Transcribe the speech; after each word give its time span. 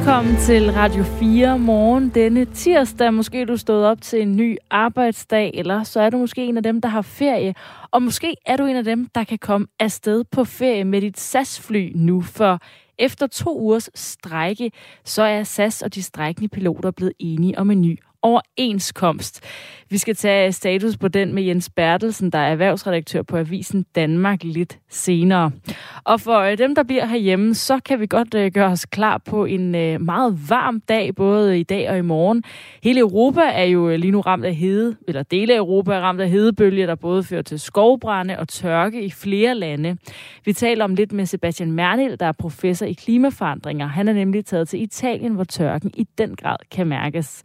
Velkommen 0.00 0.36
til 0.36 0.72
Radio 0.72 1.02
4 1.04 1.58
morgen 1.58 2.08
denne 2.08 2.44
tirsdag. 2.44 3.14
Måske 3.14 3.40
er 3.40 3.44
du 3.44 3.56
stået 3.56 3.86
op 3.86 4.02
til 4.02 4.22
en 4.22 4.36
ny 4.36 4.56
arbejdsdag, 4.70 5.50
eller 5.54 5.82
så 5.82 6.00
er 6.00 6.10
du 6.10 6.18
måske 6.18 6.44
en 6.44 6.56
af 6.56 6.62
dem, 6.62 6.80
der 6.80 6.88
har 6.88 7.02
ferie. 7.02 7.54
Og 7.90 8.02
måske 8.02 8.34
er 8.46 8.56
du 8.56 8.66
en 8.66 8.76
af 8.76 8.84
dem, 8.84 9.08
der 9.14 9.24
kan 9.24 9.38
komme 9.38 9.66
afsted 9.80 10.24
på 10.24 10.44
ferie 10.44 10.84
med 10.84 11.00
dit 11.00 11.20
SAS-fly 11.20 11.92
nu, 11.94 12.20
for 12.20 12.58
efter 12.98 13.26
to 13.26 13.60
ugers 13.60 13.90
strække, 13.94 14.70
så 15.04 15.22
er 15.22 15.42
SAS 15.42 15.82
og 15.82 15.94
de 15.94 16.02
strækkende 16.02 16.48
piloter 16.48 16.90
blevet 16.90 17.12
enige 17.18 17.58
om 17.58 17.70
en 17.70 17.82
ny 17.82 17.98
overenskomst. 18.22 19.44
Vi 19.90 19.98
skal 19.98 20.16
tage 20.16 20.52
status 20.52 20.96
på 20.96 21.08
den 21.08 21.34
med 21.34 21.42
Jens 21.42 21.70
Bertelsen, 21.70 22.30
der 22.30 22.38
er 22.38 22.52
erhvervsredaktør 22.52 23.22
på 23.22 23.36
Avisen 23.36 23.86
Danmark 23.94 24.44
lidt 24.44 24.78
senere. 24.88 25.50
Og 26.04 26.20
for 26.20 26.38
øh, 26.38 26.58
dem, 26.58 26.74
der 26.74 26.82
bliver 26.82 27.06
herhjemme, 27.06 27.54
så 27.54 27.80
kan 27.84 28.00
vi 28.00 28.06
godt 28.06 28.34
øh, 28.34 28.52
gøre 28.52 28.70
os 28.70 28.86
klar 28.86 29.18
på 29.18 29.44
en 29.44 29.74
øh, 29.74 30.00
meget 30.00 30.50
varm 30.50 30.80
dag, 30.80 31.14
både 31.14 31.60
i 31.60 31.62
dag 31.62 31.90
og 31.90 31.98
i 31.98 32.00
morgen. 32.00 32.44
Hele 32.82 33.00
Europa 33.00 33.40
er 33.40 33.64
jo 33.64 33.96
lige 33.96 34.10
nu 34.10 34.20
ramt 34.20 34.44
af 34.44 34.54
hede, 34.54 34.96
eller 35.08 35.22
dele 35.22 35.52
af 35.52 35.58
Europa 35.58 35.92
er 35.92 36.00
ramt 36.00 36.20
af 36.20 36.28
hedebølger, 36.30 36.86
der 36.86 36.94
både 36.94 37.22
fører 37.22 37.42
til 37.42 37.60
skovbrænde 37.60 38.38
og 38.38 38.48
tørke 38.48 39.02
i 39.02 39.10
flere 39.10 39.54
lande. 39.54 39.96
Vi 40.44 40.52
taler 40.52 40.84
om 40.84 40.94
lidt 40.94 41.12
med 41.12 41.26
Sebastian 41.26 41.72
Mernil, 41.72 42.20
der 42.20 42.26
er 42.26 42.32
professor 42.32 42.86
i 42.86 42.92
klimaforandringer. 42.92 43.86
Han 43.86 44.08
er 44.08 44.12
nemlig 44.12 44.44
taget 44.44 44.68
til 44.68 44.82
Italien, 44.82 45.34
hvor 45.34 45.44
tørken 45.44 45.90
i 45.94 46.06
den 46.18 46.36
grad 46.36 46.56
kan 46.70 46.86
mærkes. 46.86 47.42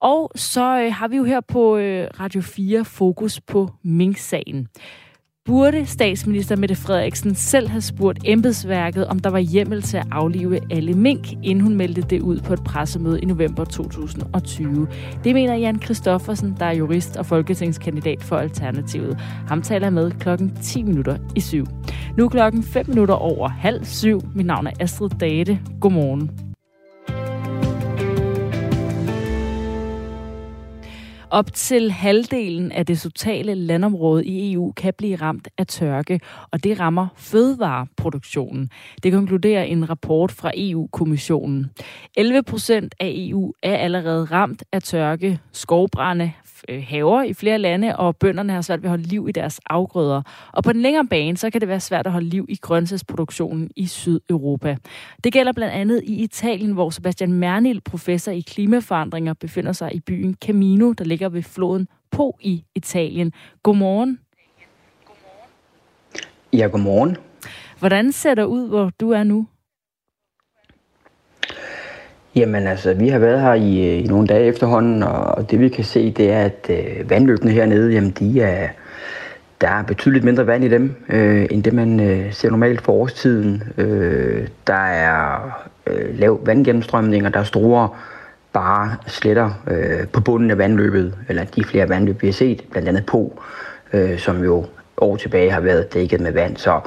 Og 0.00 0.30
så 0.34 0.80
øh, 0.80 0.92
har 0.92 1.08
vi 1.08 1.16
jo 1.16 1.24
her 1.24 1.40
på 1.40 1.76
øh, 1.76 2.08
Radio 2.20 2.40
4 2.40 2.84
fokus 2.84 3.40
på 3.40 3.70
Mink-sagen. 3.84 4.68
Burde 5.46 5.86
statsminister 5.86 6.56
Mette 6.56 6.74
Frederiksen 6.74 7.34
selv 7.34 7.68
have 7.68 7.80
spurgt 7.80 8.18
embedsværket, 8.24 9.06
om 9.06 9.18
der 9.18 9.30
var 9.30 9.38
hjemmel 9.38 9.82
til 9.82 9.96
at 9.96 10.06
aflive 10.10 10.60
alle 10.70 10.94
mink, 10.94 11.32
inden 11.32 11.60
hun 11.60 11.76
meldte 11.76 12.02
det 12.02 12.20
ud 12.20 12.40
på 12.40 12.52
et 12.52 12.64
pressemøde 12.64 13.20
i 13.20 13.24
november 13.24 13.64
2020. 13.64 14.88
Det 15.24 15.34
mener 15.34 15.54
Jan 15.54 15.78
Kristoffersen, 15.78 16.56
der 16.58 16.66
er 16.66 16.74
jurist 16.74 17.16
og 17.16 17.26
folketingskandidat 17.26 18.22
for 18.22 18.36
Alternativet. 18.36 19.16
Ham 19.48 19.62
taler 19.62 19.90
med 19.90 20.10
klokken 20.10 20.56
10 20.62 20.82
minutter 20.82 21.16
i 21.36 21.40
syv. 21.40 21.66
Nu 22.16 22.24
er 22.24 22.28
klokken 22.28 22.62
5 22.62 22.88
minutter 22.88 23.14
over 23.14 23.48
halv 23.48 23.84
syv. 23.84 24.20
Mit 24.34 24.46
navn 24.46 24.66
er 24.66 24.72
Astrid 24.80 25.10
Date. 25.10 25.60
Godmorgen. 25.80 26.45
Op 31.30 31.52
til 31.52 31.90
halvdelen 31.90 32.72
af 32.72 32.86
det 32.86 32.98
totale 32.98 33.54
landområde 33.54 34.24
i 34.24 34.52
EU 34.52 34.72
kan 34.72 34.94
blive 34.98 35.16
ramt 35.16 35.48
af 35.58 35.66
tørke, 35.66 36.20
og 36.50 36.64
det 36.64 36.80
rammer 36.80 37.06
fødevareproduktionen. 37.16 38.70
Det 39.02 39.12
konkluderer 39.12 39.62
en 39.62 39.90
rapport 39.90 40.32
fra 40.32 40.50
EU-kommissionen. 40.54 41.70
11 42.16 42.42
procent 42.42 42.94
af 43.00 43.12
EU 43.14 43.52
er 43.62 43.76
allerede 43.76 44.24
ramt 44.24 44.64
af 44.72 44.82
tørke, 44.82 45.38
skovbrænde, 45.52 46.32
haver 46.68 47.22
i 47.22 47.32
flere 47.32 47.58
lande, 47.58 47.96
og 47.96 48.16
bønderne 48.16 48.52
har 48.52 48.60
svært 48.62 48.82
ved 48.82 48.86
at 48.86 48.90
holde 48.90 49.02
liv 49.02 49.26
i 49.28 49.32
deres 49.32 49.60
afgrøder. 49.66 50.22
Og 50.52 50.64
på 50.64 50.72
den 50.72 50.82
længere 50.82 51.06
bane, 51.06 51.36
så 51.36 51.50
kan 51.50 51.60
det 51.60 51.68
være 51.68 51.80
svært 51.80 52.06
at 52.06 52.12
holde 52.12 52.28
liv 52.28 52.46
i 52.48 52.56
grøntsagsproduktionen 52.56 53.70
i 53.76 53.86
Sydeuropa. 53.86 54.76
Det 55.24 55.32
gælder 55.32 55.52
blandt 55.52 55.74
andet 55.74 56.02
i 56.04 56.22
Italien, 56.22 56.72
hvor 56.72 56.90
Sebastian 56.90 57.32
Mernil, 57.32 57.80
professor 57.80 58.32
i 58.32 58.40
klimaforandringer, 58.40 59.34
befinder 59.34 59.72
sig 59.72 59.94
i 59.94 60.00
byen 60.00 60.36
Camino, 60.44 60.92
der 60.92 61.04
ligger 61.04 61.28
ved 61.28 61.42
floden 61.42 61.88
Po 62.10 62.36
i 62.40 62.64
Italien. 62.74 63.32
Godmorgen. 63.62 64.18
Ja, 66.52 66.66
godmorgen. 66.66 67.16
Hvordan 67.78 68.12
ser 68.12 68.34
det 68.34 68.44
ud, 68.44 68.68
hvor 68.68 68.90
du 69.00 69.10
er 69.10 69.24
nu? 69.24 69.46
Jamen 72.36 72.66
altså, 72.66 72.94
vi 72.94 73.08
har 73.08 73.18
været 73.18 73.40
her 73.40 73.54
i, 73.54 73.88
øh, 73.88 74.04
i 74.04 74.06
nogle 74.06 74.26
dage 74.26 74.46
efterhånden, 74.46 75.02
og 75.02 75.50
det 75.50 75.60
vi 75.60 75.68
kan 75.68 75.84
se, 75.84 76.10
det 76.10 76.32
er, 76.32 76.40
at 76.40 76.70
øh, 76.70 77.10
vandløbene 77.10 77.52
hernede, 77.52 77.92
jamen 77.92 78.10
de 78.10 78.40
er, 78.40 78.68
der 79.60 79.68
er 79.68 79.82
betydeligt 79.82 80.24
mindre 80.24 80.46
vand 80.46 80.64
i 80.64 80.68
dem, 80.68 80.94
øh, 81.08 81.46
end 81.50 81.62
det 81.62 81.72
man 81.72 82.00
øh, 82.00 82.32
ser 82.32 82.50
normalt 82.50 82.80
for 82.80 82.92
årstiden. 82.92 83.62
Øh, 83.76 84.48
der 84.66 84.84
er 84.84 85.50
øh, 85.86 86.18
lav 86.18 86.46
vandgennemstrømning, 86.46 87.26
og 87.26 87.34
der 87.34 87.40
er 87.40 87.44
store 87.44 87.88
bare 88.52 88.96
sletter 89.06 89.50
øh, 89.70 90.08
på 90.08 90.20
bunden 90.20 90.50
af 90.50 90.58
vandløbet, 90.58 91.14
eller 91.28 91.44
de 91.44 91.64
flere 91.64 91.88
vandløb, 91.88 92.22
vi 92.22 92.26
har 92.26 92.32
set, 92.32 92.64
blandt 92.70 92.88
andet 92.88 93.06
på, 93.06 93.42
øh, 93.92 94.18
som 94.18 94.44
jo 94.44 94.64
år 94.98 95.16
tilbage 95.16 95.50
har 95.50 95.60
været 95.60 95.94
dækket 95.94 96.20
med 96.20 96.32
vand. 96.32 96.56
Så, 96.56 96.80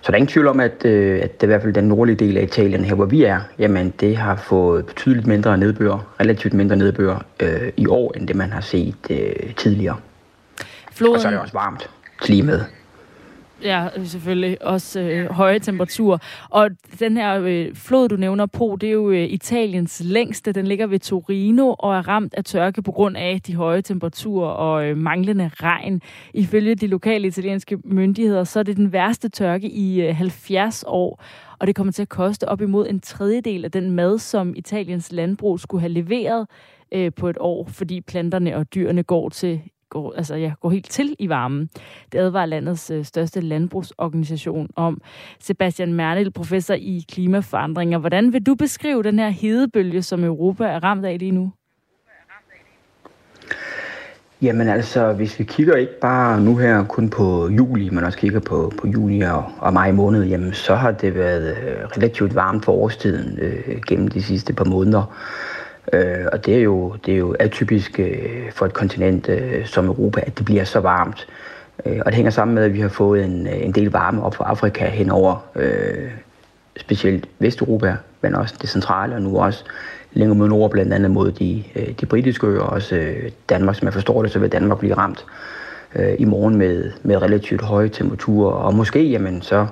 så 0.00 0.06
der 0.06 0.12
er 0.12 0.16
ingen 0.16 0.28
tvivl 0.28 0.46
om, 0.46 0.60
at, 0.60 0.84
øh, 0.84 1.20
at 1.22 1.40
det 1.40 1.42
er 1.42 1.46
i 1.46 1.52
hvert 1.52 1.62
fald 1.62 1.74
den 1.74 1.84
nordlige 1.84 2.16
del 2.16 2.36
af 2.36 2.42
Italien, 2.42 2.84
her 2.84 2.94
hvor 2.94 3.04
vi 3.04 3.24
er, 3.24 3.40
jamen 3.58 3.94
det 4.00 4.16
har 4.16 4.36
fået 4.36 4.86
betydeligt 4.86 5.26
mindre 5.26 5.58
nedbør, 5.58 6.14
relativt 6.20 6.54
mindre 6.54 6.76
nedbør 6.76 7.24
øh, 7.40 7.72
i 7.76 7.86
år, 7.86 8.12
end 8.16 8.28
det 8.28 8.36
man 8.36 8.52
har 8.52 8.60
set 8.60 8.96
øh, 9.10 9.54
tidligere. 9.56 9.96
Floden... 10.92 11.14
Og 11.14 11.20
så 11.20 11.28
er 11.28 11.32
det 11.32 11.40
også 11.40 11.54
varmt, 11.54 11.90
klimaet. 12.18 12.66
Ja, 13.62 13.88
selvfølgelig. 14.04 14.62
Også 14.62 15.00
øh, 15.00 15.30
høje 15.30 15.58
temperaturer. 15.58 16.18
Og 16.50 16.70
den 16.98 17.16
her 17.16 17.40
øh, 17.42 17.74
flod, 17.74 18.08
du 18.08 18.16
nævner 18.16 18.46
på, 18.46 18.78
det 18.80 18.88
er 18.88 18.92
jo 18.92 19.10
øh, 19.10 19.24
Italiens 19.24 20.02
længste. 20.04 20.52
Den 20.52 20.66
ligger 20.66 20.86
ved 20.86 20.98
Torino 20.98 21.74
og 21.78 21.96
er 21.96 22.08
ramt 22.08 22.34
af 22.34 22.44
tørke 22.44 22.82
på 22.82 22.92
grund 22.92 23.16
af 23.16 23.40
de 23.46 23.54
høje 23.54 23.82
temperaturer 23.82 24.48
og 24.48 24.86
øh, 24.86 24.96
manglende 24.96 25.50
regn. 25.54 26.02
Ifølge 26.34 26.74
de 26.74 26.86
lokale 26.86 27.28
italienske 27.28 27.78
myndigheder, 27.84 28.44
så 28.44 28.58
er 28.58 28.62
det 28.62 28.76
den 28.76 28.92
værste 28.92 29.28
tørke 29.28 29.68
i 29.70 30.02
øh, 30.02 30.16
70 30.16 30.84
år. 30.86 31.22
Og 31.58 31.66
det 31.66 31.76
kommer 31.76 31.92
til 31.92 32.02
at 32.02 32.08
koste 32.08 32.48
op 32.48 32.60
imod 32.60 32.86
en 32.88 33.00
tredjedel 33.00 33.64
af 33.64 33.70
den 33.70 33.90
mad, 33.90 34.18
som 34.18 34.54
Italiens 34.56 35.12
landbrug 35.12 35.60
skulle 35.60 35.80
have 35.80 35.92
leveret 35.92 36.46
øh, 36.92 37.12
på 37.16 37.28
et 37.28 37.36
år, 37.40 37.68
fordi 37.68 38.00
planterne 38.00 38.56
og 38.56 38.74
dyrene 38.74 39.02
går 39.02 39.28
til 39.28 39.60
går, 39.90 40.14
altså, 40.16 40.34
ja, 40.34 40.52
går 40.60 40.70
helt 40.70 40.90
til 40.90 41.16
i 41.18 41.28
varmen. 41.28 41.70
Det 42.12 42.18
advarer 42.18 42.46
landets 42.46 42.90
øh, 42.90 43.04
største 43.04 43.40
landbrugsorganisation 43.40 44.70
om. 44.76 45.00
Sebastian 45.40 45.92
Mernil, 45.94 46.32
professor 46.32 46.74
i 46.74 47.04
klimaforandringer. 47.08 47.98
Hvordan 47.98 48.32
vil 48.32 48.46
du 48.46 48.54
beskrive 48.54 49.02
den 49.02 49.18
her 49.18 49.28
hedebølge, 49.28 50.02
som 50.02 50.24
Europa 50.24 50.64
er 50.64 50.84
ramt 50.84 51.04
af 51.04 51.18
lige 51.18 51.30
nu? 51.30 51.52
Jamen 54.42 54.68
altså, 54.68 55.12
hvis 55.12 55.38
vi 55.38 55.44
kigger 55.44 55.76
ikke 55.76 56.00
bare 56.00 56.40
nu 56.40 56.56
her 56.56 56.84
kun 56.84 57.10
på 57.10 57.48
juli, 57.48 57.90
men 57.90 58.04
også 58.04 58.18
kigger 58.18 58.40
på, 58.40 58.72
på 58.80 58.86
juni 58.86 59.20
og, 59.20 59.44
og 59.58 59.72
maj 59.72 59.92
måned, 59.92 60.24
jamen 60.24 60.52
så 60.52 60.74
har 60.74 60.90
det 60.90 61.14
været 61.14 61.56
øh, 61.56 61.86
relativt 61.96 62.34
varmt 62.34 62.64
for 62.64 62.72
årstiden 62.72 63.38
øh, 63.38 63.80
gennem 63.88 64.08
de 64.08 64.22
sidste 64.22 64.52
par 64.52 64.64
måneder. 64.64 65.16
Øh, 65.92 66.26
og 66.32 66.46
det 66.46 66.56
er 66.56 66.60
jo, 66.60 66.96
det 67.06 67.14
er 67.14 67.18
jo 67.18 67.36
atypisk 67.38 68.00
øh, 68.00 68.52
for 68.52 68.66
et 68.66 68.72
kontinent 68.72 69.28
øh, 69.28 69.66
som 69.66 69.86
Europa, 69.86 70.20
at 70.26 70.38
det 70.38 70.44
bliver 70.44 70.64
så 70.64 70.80
varmt. 70.80 71.26
Øh, 71.86 71.98
og 71.98 72.06
det 72.06 72.14
hænger 72.14 72.30
sammen 72.30 72.54
med, 72.54 72.64
at 72.64 72.72
vi 72.72 72.80
har 72.80 72.88
fået 72.88 73.24
en, 73.24 73.46
øh, 73.46 73.64
en 73.64 73.72
del 73.72 73.90
varme 73.90 74.22
op 74.22 74.34
fra 74.34 74.44
Afrika 74.44 74.84
henover, 74.86 75.44
øh, 75.56 76.10
specielt 76.76 77.28
Vesteuropa, 77.38 77.96
men 78.20 78.34
også 78.34 78.54
det 78.60 78.68
centrale, 78.68 79.14
og 79.14 79.22
nu 79.22 79.38
også 79.38 79.64
længere 80.12 80.38
mod 80.38 80.48
nord, 80.48 80.70
blandt 80.70 80.92
andet 80.92 81.10
mod 81.10 81.32
de, 81.32 81.64
øh, 81.76 81.88
de 82.00 82.06
britiske 82.06 82.46
øer, 82.46 82.60
og 82.60 82.70
også 82.70 82.96
øh, 82.96 83.30
Danmark, 83.48 83.76
som 83.76 83.86
jeg 83.86 83.92
forstår 83.92 84.22
det, 84.22 84.32
så 84.32 84.38
vil 84.38 84.52
Danmark 84.52 84.78
blive 84.78 84.94
ramt 84.94 85.24
øh, 85.94 86.14
i 86.18 86.24
morgen 86.24 86.56
med, 86.56 86.92
med 87.02 87.22
relativt 87.22 87.62
høje 87.62 87.88
temperaturer, 87.88 88.52
og 88.52 88.74
måske, 88.74 89.02
jamen, 89.02 89.42
så 89.42 89.66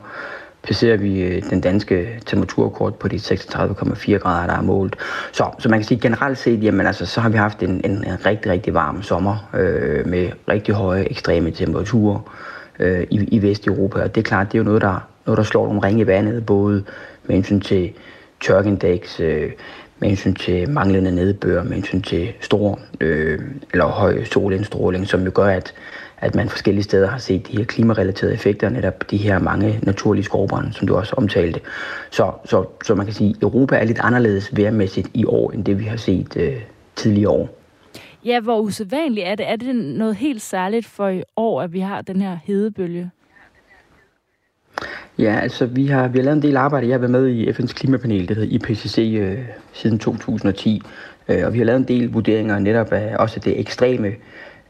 placerer 0.69 0.97
vi 0.97 1.21
øh, 1.21 1.43
den 1.51 1.61
danske 1.61 2.21
temperaturkort 2.27 2.95
på 2.95 3.09
de 3.09 3.17
36,4 3.17 4.17
grader, 4.17 4.47
der 4.47 4.59
er 4.59 4.63
målt. 4.63 4.97
Så, 5.33 5.45
så 5.59 5.69
man 5.69 5.79
kan 5.79 5.87
sige 5.87 6.01
generelt 6.01 6.39
set, 6.39 6.63
jamen 6.65 6.87
altså, 6.87 7.07
så 7.07 7.21
har 7.21 7.29
vi 7.29 7.37
haft 7.37 7.63
en, 7.63 7.81
en, 7.85 7.91
en 7.91 8.27
rigtig, 8.27 8.53
rigtig 8.53 8.75
varm 8.75 9.03
sommer 9.03 9.51
øh, 9.55 10.07
med 10.07 10.31
rigtig 10.49 10.75
høje 10.75 11.05
ekstreme 11.05 11.51
temperaturer 11.51 12.35
øh, 12.79 13.07
i, 13.11 13.17
i 13.17 13.43
Vesteuropa. 13.43 14.03
Og 14.03 14.15
det 14.15 14.21
er 14.21 14.25
klart, 14.25 14.53
det 14.53 14.55
er 14.55 14.59
jo 14.59 14.65
noget, 14.65 14.83
der, 14.83 15.09
noget, 15.27 15.37
der 15.37 15.45
slår 15.45 15.67
nogle 15.67 15.83
ringe 15.83 16.01
i 16.01 16.07
vandet, 16.07 16.47
både 16.47 16.85
med 17.27 17.35
hensyn 17.35 17.61
til 17.61 17.93
tørkindeks, 18.41 19.21
øh, 19.21 19.51
med 19.99 20.09
hensyn 20.09 20.35
til 20.35 20.71
manglende 20.71 21.15
nedbør, 21.15 21.63
med 21.63 21.73
hensyn 21.73 22.03
til 22.03 22.33
stor 22.41 22.79
øh, 23.01 23.41
eller 23.73 23.87
høj 23.87 24.25
solindstråling, 24.25 25.07
som 25.07 25.25
jo 25.25 25.31
gør, 25.35 25.47
at 25.47 25.75
at 26.21 26.35
man 26.35 26.49
forskellige 26.49 26.85
steder 26.85 27.09
har 27.09 27.19
set 27.19 27.49
de 27.49 27.57
her 27.57 27.65
klimarelaterede 27.65 28.35
effekter, 28.35 28.69
netop 28.69 29.11
de 29.11 29.17
her 29.17 29.39
mange 29.39 29.81
naturlige 29.83 30.25
skovbrænde, 30.25 30.73
som 30.73 30.87
du 30.89 30.97
også 30.97 31.15
omtalte. 31.17 31.61
Så, 32.11 32.33
så, 32.45 32.65
så 32.85 32.95
man 32.95 33.07
kan 33.07 33.15
sige, 33.15 33.31
at 33.31 33.43
Europa 33.43 33.77
er 33.77 33.85
lidt 33.85 33.99
anderledes 34.03 34.57
værmæssigt 34.57 35.09
i 35.15 35.25
år, 35.25 35.51
end 35.51 35.65
det 35.65 35.79
vi 35.79 35.85
har 35.85 35.97
set 35.97 36.37
øh, 36.37 36.57
tidligere 36.97 37.31
år. 37.31 37.59
Ja, 38.25 38.41
hvor 38.41 38.61
usædvanligt 38.61 39.27
er 39.27 39.35
det? 39.35 39.51
Er 39.51 39.57
det 39.57 39.77
noget 39.77 40.17
helt 40.17 40.43
særligt 40.43 40.87
for 40.87 41.09
i 41.09 41.23
år, 41.37 41.63
at 41.63 41.73
vi 41.73 41.81
har 41.81 42.03
den 42.03 42.23
her 42.23 42.39
hedebølge? 42.45 43.11
Ja, 45.19 45.39
altså 45.43 45.67
vi 45.67 45.87
har, 45.87 46.09
vi 46.09 46.19
har 46.19 46.25
lavet 46.25 46.37
en 46.37 46.43
del 46.43 46.57
arbejde. 46.57 46.87
Jeg 46.87 46.95
har 46.95 46.99
været 46.99 47.11
med 47.11 47.29
i 47.29 47.51
FN's 47.51 47.73
klimapanel, 47.75 48.29
det 48.29 48.37
hedder 48.37 48.55
IPCC, 48.55 48.99
øh, 48.99 49.39
siden 49.73 49.99
2010. 49.99 50.83
Øh, 51.29 51.47
og 51.47 51.53
vi 51.53 51.59
har 51.59 51.65
lavet 51.65 51.79
en 51.79 51.89
del 51.89 52.13
vurderinger 52.13 52.59
netop 52.59 52.93
af 52.93 53.17
også 53.17 53.41
det 53.41 53.61
ekstreme 53.61 54.13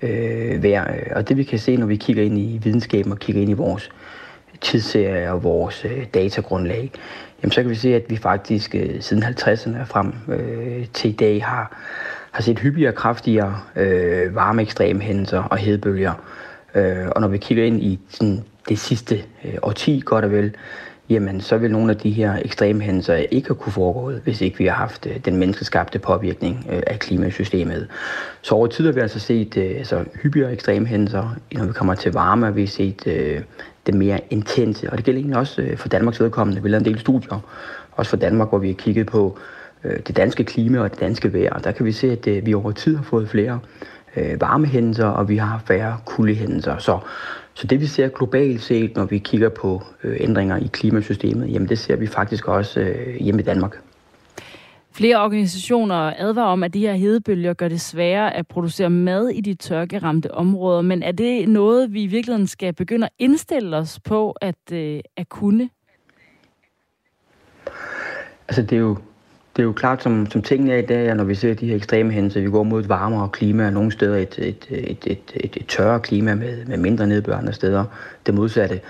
øh, 0.02 0.62
værd. 0.62 0.94
Øh, 0.94 1.06
og 1.16 1.28
det 1.28 1.36
vi 1.36 1.42
kan 1.42 1.58
se, 1.58 1.76
når 1.76 1.86
vi 1.86 1.96
kigger 1.96 2.22
ind 2.22 2.38
i 2.38 2.60
videnskaben 2.62 3.12
og 3.12 3.18
kigger 3.18 3.42
ind 3.42 3.50
i 3.50 3.54
vores 3.54 3.90
tidsserie 4.60 5.32
og 5.32 5.44
vores 5.44 5.84
øh, 5.84 6.06
datagrundlag, 6.14 6.90
jamen 7.42 7.52
så 7.52 7.62
kan 7.62 7.70
vi 7.70 7.74
se, 7.74 7.94
at 7.94 8.04
vi 8.08 8.16
faktisk 8.16 8.74
øh, 8.74 9.00
siden 9.00 9.22
50'erne 9.22 9.84
frem 9.84 10.12
øh, 10.28 10.86
til 10.94 11.10
i 11.10 11.14
dag 11.14 11.44
har, 11.44 11.76
har 12.30 12.42
set 12.42 12.58
hyppigere, 12.58 12.92
kraftigere 12.92 13.60
øh, 13.76 14.34
varme 14.34 14.66
hændelser 15.00 15.42
og 15.42 15.58
hedebølger. 15.58 16.12
Øh, 16.74 17.08
og 17.10 17.20
når 17.20 17.28
vi 17.28 17.38
kigger 17.38 17.64
ind 17.64 17.82
i 17.82 17.98
sådan, 18.08 18.44
det 18.68 18.78
sidste 18.78 19.24
øh, 19.44 19.54
årti, 19.62 20.02
godt 20.04 20.24
og 20.24 20.32
vel, 20.32 20.54
jamen 21.10 21.40
så 21.40 21.56
vil 21.56 21.70
nogle 21.70 21.90
af 21.90 21.96
de 21.96 22.10
her 22.10 22.38
ekstreme 22.44 22.80
hændelser 22.80 23.14
ikke 23.14 23.48
have 23.48 23.56
kunne 23.56 23.72
foregå, 23.72 24.10
hvis 24.10 24.40
ikke 24.40 24.58
vi 24.58 24.66
har 24.66 24.74
haft 24.74 25.06
øh, 25.06 25.16
den 25.24 25.36
menneskeskabte 25.36 25.98
påvirkning 25.98 26.66
øh, 26.72 26.82
af 26.86 26.98
klimasystemet. 26.98 27.88
Så 28.42 28.54
over 28.54 28.66
tid 28.66 28.84
har 28.84 28.92
vi 28.92 29.00
altså 29.00 29.20
set 29.20 29.56
øh, 29.56 29.74
altså, 29.78 30.04
hyppigere 30.22 30.52
ekstreme 30.52 30.86
hændelser. 30.86 31.36
Når 31.52 31.64
vi 31.64 31.72
kommer 31.72 31.94
til 31.94 32.12
varme, 32.12 32.46
har 32.46 32.52
vi 32.52 32.66
set 32.66 33.06
øh, 33.06 33.40
det 33.86 33.94
mere 33.94 34.20
intense. 34.30 34.90
Og 34.90 34.96
det 34.96 35.04
gælder 35.04 35.18
egentlig 35.18 35.38
også 35.38 35.68
for 35.76 35.88
Danmarks 35.88 36.20
vedkommende. 36.20 36.62
Vi 36.62 36.68
lavede 36.68 36.88
en 36.88 36.92
del 36.92 37.00
studier, 37.00 37.40
også 37.92 38.10
for 38.10 38.16
Danmark, 38.16 38.48
hvor 38.48 38.58
vi 38.58 38.66
har 38.66 38.74
kigget 38.74 39.06
på 39.06 39.38
øh, 39.84 39.96
det 40.06 40.16
danske 40.16 40.44
klima 40.44 40.78
og 40.80 40.90
det 40.90 41.00
danske 41.00 41.32
vejr. 41.32 41.52
Og 41.52 41.64
der 41.64 41.72
kan 41.72 41.86
vi 41.86 41.92
se, 41.92 42.12
at 42.12 42.26
øh, 42.26 42.46
vi 42.46 42.54
over 42.54 42.72
tid 42.72 42.96
har 42.96 43.04
fået 43.04 43.28
flere 43.28 43.60
øh, 44.16 44.40
varmehændelser, 44.40 45.06
og 45.06 45.28
vi 45.28 45.36
har 45.36 45.62
færre 45.66 45.96
kuldehændelser. 46.04 46.78
Så, 46.78 46.98
så 47.58 47.66
det 47.66 47.80
vi 47.80 47.86
ser 47.86 48.08
globalt 48.08 48.62
set, 48.62 48.96
når 48.96 49.04
vi 49.04 49.18
kigger 49.18 49.48
på 49.48 49.82
øh, 50.04 50.16
ændringer 50.20 50.56
i 50.56 50.66
klimasystemet, 50.72 51.52
jamen 51.52 51.68
det 51.68 51.78
ser 51.78 51.96
vi 51.96 52.06
faktisk 52.06 52.48
også 52.48 52.80
øh, 52.80 53.14
hjemme 53.14 53.40
i 53.40 53.44
Danmark. 53.44 53.78
Flere 54.92 55.24
organisationer 55.24 55.94
advarer 55.94 56.46
om, 56.46 56.62
at 56.62 56.74
de 56.74 56.80
her 56.80 56.94
hedebølger 56.94 57.54
gør 57.54 57.68
det 57.68 57.80
sværere 57.80 58.34
at 58.36 58.46
producere 58.46 58.90
mad 58.90 59.28
i 59.28 59.40
de 59.40 59.54
tørkeramte 59.54 60.34
områder. 60.34 60.82
Men 60.82 61.02
er 61.02 61.12
det 61.12 61.48
noget, 61.48 61.92
vi 61.92 62.02
i 62.02 62.06
virkeligheden 62.06 62.46
skal 62.46 62.72
begynde 62.72 63.06
at 63.06 63.12
indstille 63.18 63.76
os 63.76 64.00
på 64.00 64.32
at, 64.40 64.72
øh, 64.72 65.00
at 65.16 65.28
kunne? 65.28 65.70
Altså 68.48 68.62
det 68.62 68.72
er 68.72 68.80
jo, 68.80 68.98
det 69.58 69.62
er 69.62 69.66
jo 69.66 69.72
klart, 69.72 70.02
som, 70.02 70.30
som 70.30 70.42
tingene 70.42 70.72
er 70.72 70.78
i 70.78 70.86
dag, 70.86 71.14
når 71.14 71.24
vi 71.24 71.34
ser 71.34 71.54
de 71.54 71.66
her 71.66 71.76
ekstreme 71.76 72.12
hændelser, 72.12 72.40
vi 72.40 72.50
går 72.50 72.62
mod 72.62 72.80
et 72.80 72.88
varmere 72.88 73.28
klima, 73.28 73.66
og 73.66 73.72
nogle 73.72 73.92
steder 73.92 74.16
et, 74.16 74.38
et, 74.38 74.66
et, 74.70 74.98
et, 75.06 75.18
et, 75.34 75.56
et 75.56 75.66
tørre 75.68 76.00
klima 76.00 76.34
med, 76.34 76.66
med 76.66 76.76
mindre 76.76 77.06
nedbør 77.06 77.36
andre 77.36 77.52
steder, 77.52 77.84
det 78.26 78.34
modsatte, 78.34 78.80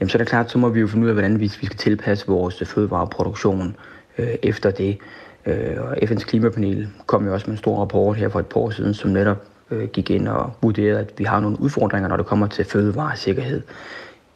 jamen 0.00 0.08
så 0.08 0.16
er 0.16 0.18
det 0.18 0.28
klart, 0.28 0.50
så 0.50 0.58
må 0.58 0.68
vi 0.68 0.80
jo 0.80 0.86
finde 0.86 1.04
ud 1.04 1.08
af, 1.08 1.14
hvordan 1.14 1.40
vi, 1.40 1.52
vi 1.60 1.66
skal 1.66 1.78
tilpasse 1.78 2.26
vores 2.26 2.62
fødevareproduktion 2.66 3.76
øh, 4.18 4.28
efter 4.42 4.70
det. 4.70 4.98
Øh, 5.46 5.76
og 5.78 5.96
FN's 5.96 6.24
klimapanel 6.24 6.88
kom 7.06 7.26
jo 7.26 7.32
også 7.32 7.46
med 7.46 7.52
en 7.52 7.58
stor 7.58 7.80
rapport 7.80 8.16
her 8.16 8.28
for 8.28 8.40
et 8.40 8.46
par 8.46 8.60
år 8.60 8.70
siden, 8.70 8.94
som 8.94 9.10
netop 9.10 9.44
øh, 9.70 9.88
gik 9.88 10.10
ind 10.10 10.28
og 10.28 10.52
vurderede, 10.62 11.00
at 11.00 11.12
vi 11.18 11.24
har 11.24 11.40
nogle 11.40 11.60
udfordringer, 11.60 12.08
når 12.08 12.16
det 12.16 12.26
kommer 12.26 12.46
til 12.46 12.64
fødevaresikkerhed. 12.64 13.62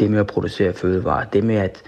Det 0.00 0.10
med 0.10 0.18
at 0.20 0.26
producere 0.26 0.72
fødevarer, 0.72 1.24
det 1.24 1.44
med 1.44 1.56
at, 1.56 1.82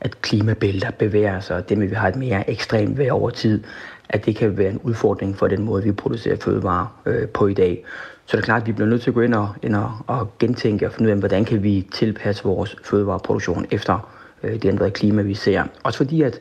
at 0.00 0.22
klimabælter 0.22 0.90
bevæger 0.90 1.40
sig, 1.40 1.68
det 1.68 1.78
med 1.78 1.86
at 1.86 1.90
vi 1.90 1.96
har 1.96 2.08
et 2.08 2.16
mere 2.16 2.50
ekstremt 2.50 2.98
vejr 2.98 3.12
over 3.12 3.30
tid, 3.30 3.64
at 4.08 4.26
det 4.26 4.36
kan 4.36 4.58
være 4.58 4.70
en 4.70 4.80
udfordring 4.82 5.36
for 5.36 5.48
den 5.48 5.62
måde, 5.62 5.82
vi 5.82 5.92
producerer 5.92 6.36
fødevarer 6.36 7.00
øh, 7.06 7.28
på 7.28 7.46
i 7.46 7.54
dag. 7.54 7.84
Så 8.26 8.36
det 8.36 8.42
er 8.42 8.44
klart, 8.44 8.62
at 8.62 8.66
vi 8.66 8.72
bliver 8.72 8.88
nødt 8.88 9.02
til 9.02 9.10
at 9.10 9.14
gå 9.14 9.20
ind 9.20 9.34
og, 9.34 9.48
ind 9.62 9.76
og, 9.76 9.92
og 10.06 10.38
gentænke 10.38 10.86
og 10.86 10.92
finde 10.92 11.08
ud 11.08 11.12
af, 11.12 11.18
hvordan 11.18 11.44
kan 11.44 11.62
vi 11.62 11.86
tilpasse 11.92 12.44
vores 12.44 12.76
fødevareproduktion 12.84 13.66
efter 13.70 14.10
øh, 14.42 14.52
det 14.52 14.64
ændrede 14.64 14.90
klima, 14.90 15.22
vi 15.22 15.34
ser. 15.34 15.64
Også 15.82 15.96
fordi, 15.96 16.22
at, 16.22 16.40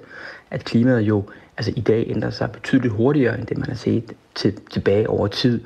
at 0.51 0.63
klimaet 0.63 1.01
jo 1.01 1.23
altså 1.57 1.73
i 1.75 1.81
dag 1.81 2.05
ændrer 2.07 2.29
sig 2.29 2.51
betydeligt 2.51 2.93
hurtigere, 2.93 3.39
end 3.39 3.47
det 3.47 3.57
man 3.57 3.67
har 3.67 3.75
set 3.75 4.13
til, 4.35 4.57
tilbage 4.71 5.09
over 5.09 5.27
tid. 5.27 5.61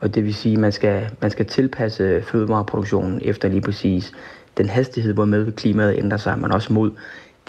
Og 0.00 0.14
det 0.14 0.24
vil 0.24 0.34
sige, 0.34 0.52
at 0.52 0.58
man 0.58 0.72
skal, 0.72 1.10
man 1.20 1.30
skal 1.30 1.46
tilpasse 1.46 2.22
fødevareproduktionen 2.22 3.20
efter 3.24 3.48
lige 3.48 3.60
præcis 3.60 4.12
den 4.56 4.68
hastighed, 4.68 5.14
hvormed 5.14 5.52
klimaet 5.52 5.98
ændrer 5.98 6.18
sig, 6.18 6.38
men 6.38 6.52
også 6.52 6.72
mod 6.72 6.90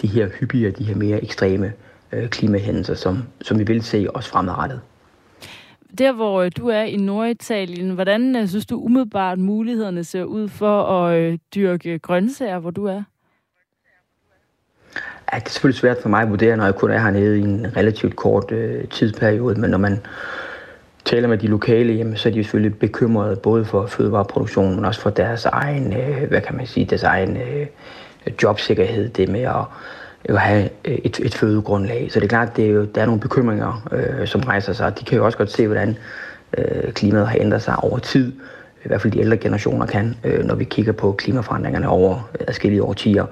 de 0.02 0.06
her 0.06 0.28
hyppige, 0.40 0.70
de 0.70 0.84
her 0.84 0.96
mere 0.96 1.22
ekstreme 1.22 1.72
øh, 2.12 2.28
klimahændelser, 2.28 2.94
som, 2.94 3.22
som 3.42 3.58
vi 3.58 3.64
vil 3.64 3.82
se 3.82 4.06
også 4.14 4.30
fremadrettet. 4.30 4.80
Der, 5.98 6.12
hvor 6.12 6.42
øh, 6.42 6.50
du 6.56 6.68
er 6.68 6.82
i 6.82 6.96
Norditalien, 6.96 7.90
hvordan 7.90 8.36
øh, 8.36 8.48
synes 8.48 8.66
du 8.66 8.80
umiddelbart 8.80 9.38
mulighederne 9.38 10.04
ser 10.04 10.24
ud 10.24 10.48
for 10.48 10.82
at 10.82 11.18
øh, 11.18 11.38
dyrke 11.54 11.98
grøntsager, 11.98 12.58
hvor 12.58 12.70
du 12.70 12.84
er? 12.84 13.02
Ja, 15.32 15.38
det 15.38 15.46
er 15.46 15.50
selvfølgelig 15.50 15.80
svært 15.80 15.96
for 16.02 16.08
mig 16.08 16.22
at 16.22 16.30
vurdere, 16.30 16.56
når 16.56 16.64
jeg 16.64 16.74
kun 16.74 16.90
er 16.90 16.98
hernede 16.98 17.38
i 17.38 17.42
en 17.42 17.76
relativt 17.76 18.16
kort 18.16 18.52
øh, 18.52 18.88
tidsperiode, 18.88 19.60
men 19.60 19.70
når 19.70 19.78
man 19.78 20.00
taler 21.04 21.28
med 21.28 21.38
de 21.38 21.46
lokale, 21.46 21.92
jamen, 21.92 22.16
så 22.16 22.28
er 22.28 22.32
de 22.32 22.44
selvfølgelig 22.44 22.78
bekymrede 22.78 23.36
både 23.36 23.64
for 23.64 23.86
fødevareproduktionen, 23.86 24.76
men 24.76 24.84
også 24.84 25.00
for 25.00 25.10
deres 25.10 25.44
egen, 25.44 25.92
øh, 25.96 26.28
hvad 26.28 26.40
kan 26.40 26.56
man 26.56 26.66
sige, 26.66 26.86
deres 26.86 27.02
egen 27.02 27.36
øh, 27.36 27.66
jobsikkerhed, 28.42 29.08
det 29.08 29.28
med 29.28 29.40
at, 29.40 29.64
at 30.24 30.40
have 30.40 30.68
øh, 30.84 30.98
et, 31.04 31.20
et 31.20 31.34
fødegrundlag. 31.34 32.12
Så 32.12 32.20
det 32.20 32.24
er 32.24 32.28
klart, 32.28 32.56
det 32.56 32.66
er 32.66 32.70
jo, 32.70 32.84
der 32.84 33.02
er 33.02 33.06
nogle 33.06 33.20
bekymringer, 33.20 33.88
øh, 33.92 34.26
som 34.26 34.40
rejser 34.40 34.72
sig. 34.72 34.98
De 34.98 35.04
kan 35.04 35.18
jo 35.18 35.24
også 35.24 35.38
godt 35.38 35.52
se, 35.52 35.66
hvordan 35.66 35.96
øh, 36.58 36.92
klimaet 36.92 37.28
har 37.28 37.36
ændret 37.40 37.62
sig 37.62 37.76
over 37.76 37.98
tid. 37.98 38.32
I 38.84 38.88
hvert 38.88 39.00
fald 39.00 39.12
de 39.12 39.20
ældre 39.20 39.36
generationer 39.36 39.86
kan, 39.86 40.16
øh, 40.24 40.44
når 40.44 40.54
vi 40.54 40.64
kigger 40.64 40.92
på 40.92 41.12
klimaforandringerne 41.12 41.88
over 41.88 42.30
øh, 42.40 42.46
adskillige 42.48 42.82
årtier. 42.82 43.26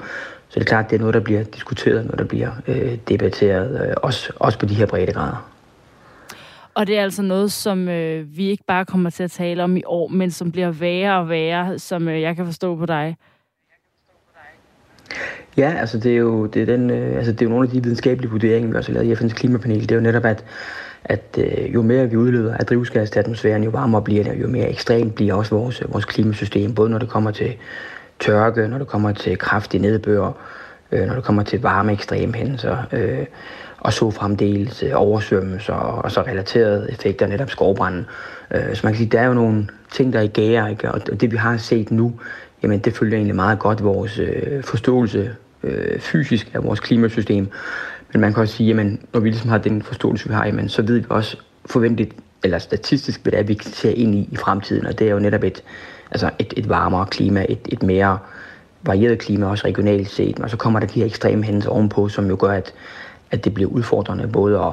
Så 0.49 0.61
det 0.61 0.61
er 0.61 0.69
klart, 0.69 0.91
det 0.91 0.97
er 0.97 1.01
noget, 1.01 1.15
der 1.15 1.21
bliver 1.21 1.43
diskuteret, 1.43 2.05
noget, 2.05 2.19
der 2.19 2.25
bliver 2.25 2.51
øh, 2.67 2.99
debatteret, 3.09 3.89
øh, 3.89 3.95
også, 4.03 4.33
også 4.37 4.59
på 4.59 4.67
de 4.67 4.75
her 4.75 4.87
brede 4.87 5.13
grader. 5.13 5.51
Og 6.75 6.87
det 6.87 6.99
er 6.99 7.03
altså 7.03 7.23
noget, 7.23 7.53
som 7.53 7.89
øh, 7.89 8.37
vi 8.37 8.49
ikke 8.49 8.65
bare 8.67 8.85
kommer 8.85 9.11
til 9.11 9.23
at 9.23 9.31
tale 9.31 9.65
om 9.65 9.77
i 9.77 9.83
år, 9.87 10.09
men 10.09 10.31
som 10.31 10.53
bliver 10.53 10.71
værre 10.71 11.19
og 11.19 11.29
værre, 11.29 11.79
som 11.79 12.09
øh, 12.09 12.21
jeg 12.21 12.37
kan 12.37 12.47
forstå 12.47 12.77
på 12.77 12.87
dig. 12.87 13.17
Ja, 15.57 15.75
altså 15.81 15.99
det 15.99 16.13
er 16.13 16.17
jo, 16.17 16.47
det 16.47 16.63
er 16.63 16.67
den, 16.67 16.91
øh, 16.91 17.17
altså 17.17 17.33
det 17.33 17.43
er 17.43 17.47
jo 17.47 17.51
nogle 17.51 17.67
af 17.67 17.71
de 17.73 17.83
videnskabelige 17.83 18.31
vurderinger, 18.31 18.71
vi 18.71 18.77
også 18.77 18.93
har 18.93 19.03
lavet 19.03 19.21
i 19.21 19.25
FN's 19.25 19.35
klimapanel. 19.35 19.81
Det 19.81 19.91
er 19.91 19.97
jo 19.97 20.03
netop, 20.03 20.25
at, 20.25 20.45
at 21.05 21.39
øh, 21.39 21.75
jo 21.75 21.83
mere 21.83 22.11
vi 22.11 22.17
udleder 22.17 22.57
af 22.57 22.67
drivhusgas 22.67 23.11
til 23.11 23.19
atmosfæren, 23.19 23.65
jo 23.65 23.71
varmere 23.71 24.03
bliver 24.03 24.25
det, 24.25 24.43
jo 24.43 24.49
mere 24.49 24.71
ekstremt 24.71 25.15
bliver 25.15 25.35
også 25.35 25.55
vores, 25.55 25.83
vores 25.89 26.05
klimasystem, 26.05 26.75
både 26.75 26.91
når 26.91 26.99
det 26.99 27.09
kommer 27.09 27.31
til 27.31 27.55
tørke, 28.21 28.69
når 28.69 28.79
det 28.79 28.87
kommer 28.87 29.13
til 29.13 29.39
kraftige 29.39 29.83
nedbør, 29.83 30.33
øh, 30.93 31.07
når 31.07 31.15
det 31.15 31.25
kommer 31.25 31.43
til 31.43 31.63
varme 31.63 31.93
ekstreme 31.93 32.35
hændelser, 32.35 32.77
øh, 32.93 33.27
og 33.79 33.93
så 33.93 34.11
fremdeles 34.11 34.83
øh, 34.83 34.91
oversvømmelser 34.95 35.73
og, 35.73 36.05
og 36.05 36.11
så 36.13 36.23
relaterede 36.23 36.91
effekter, 36.91 37.27
netop 37.27 37.51
skovbranden. 37.51 38.07
Øh, 38.55 38.75
så 38.75 38.81
man 38.85 38.93
kan 38.93 38.99
sige, 38.99 39.11
der 39.11 39.21
er 39.21 39.27
jo 39.27 39.35
nogle 39.35 39.69
ting, 39.93 40.13
der 40.13 40.19
er 40.19 40.23
i 40.23 40.29
gære, 40.29 40.71
ikke? 40.71 40.93
og 40.93 41.21
det 41.21 41.33
vi 41.33 41.37
har 41.37 41.57
set 41.57 41.91
nu, 41.91 42.13
jamen 42.67 42.81
det 42.81 42.93
følger 42.97 43.17
egentlig 43.17 43.37
meget 43.37 43.59
godt 43.59 43.85
vores 43.85 44.19
øh, 44.19 44.63
forståelse 44.63 45.35
øh, 45.63 46.01
fysisk 46.01 46.51
af 46.55 46.65
vores 46.65 46.81
klimasystem. 46.81 47.49
Men 48.13 48.21
man 48.21 48.35
kan 48.35 48.43
også 48.43 48.55
sige, 48.55 48.81
at 48.81 48.87
når 49.13 49.21
vi 49.21 49.29
ligesom 49.29 49.51
har 49.51 49.59
den 49.59 49.83
forståelse, 49.83 50.29
vi 50.29 50.35
har, 50.35 50.47
jamen, 50.47 50.69
så 50.69 50.83
ved 50.83 50.99
vi 50.99 51.07
også 51.09 51.37
forventet, 51.67 52.13
eller 52.45 52.59
statistisk, 52.59 53.23
hvad 53.23 53.33
det 53.33 53.41
er, 53.41 53.45
vi 53.45 53.59
ser 53.63 53.91
ind 53.91 54.15
i 54.15 54.29
i 54.33 54.37
fremtiden, 54.37 54.87
og 54.87 54.99
det 54.99 55.09
er 55.09 55.13
jo 55.13 55.19
netop 55.19 55.45
et, 55.45 55.63
altså 56.11 56.31
et, 56.39 56.55
et 56.57 56.69
varmere 56.69 57.07
klima, 57.07 57.47
et, 57.49 57.59
et 57.69 57.83
mere 57.83 58.19
varieret 58.83 59.19
klima, 59.19 59.47
også 59.47 59.67
regionalt 59.67 60.11
set. 60.11 60.41
Og 60.41 60.51
så 60.51 60.57
kommer 60.57 60.81
der 60.81 60.87
de 60.87 61.01
her 61.01 61.07
ekstreme 61.07 61.45
hændelser 61.45 61.71
ovenpå, 61.71 62.09
som 62.09 62.29
jo 62.29 62.37
gør, 62.41 62.51
at, 62.51 62.75
at 63.31 63.45
det 63.45 63.55
bliver 63.55 63.71
udfordrende 63.71 64.29
både 64.29 64.59
at, 64.59 64.73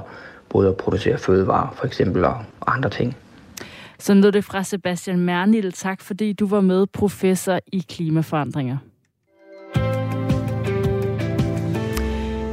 både 0.50 0.70
at 0.70 0.78
producere 0.78 1.18
fødevarer, 1.18 1.74
for 1.76 1.86
eksempel, 1.86 2.26
og 2.26 2.38
andre 2.68 2.90
ting. 2.90 3.16
Så 4.00 4.14
lød 4.14 4.32
det 4.32 4.44
fra 4.44 4.64
Sebastian 4.64 5.20
Mernil. 5.20 5.72
Tak 5.72 6.02
fordi 6.02 6.34
du 6.34 6.48
var 6.48 6.62
med, 6.62 6.88
professor 6.88 7.60
i 7.72 7.86
klimaforandringer. 7.90 8.78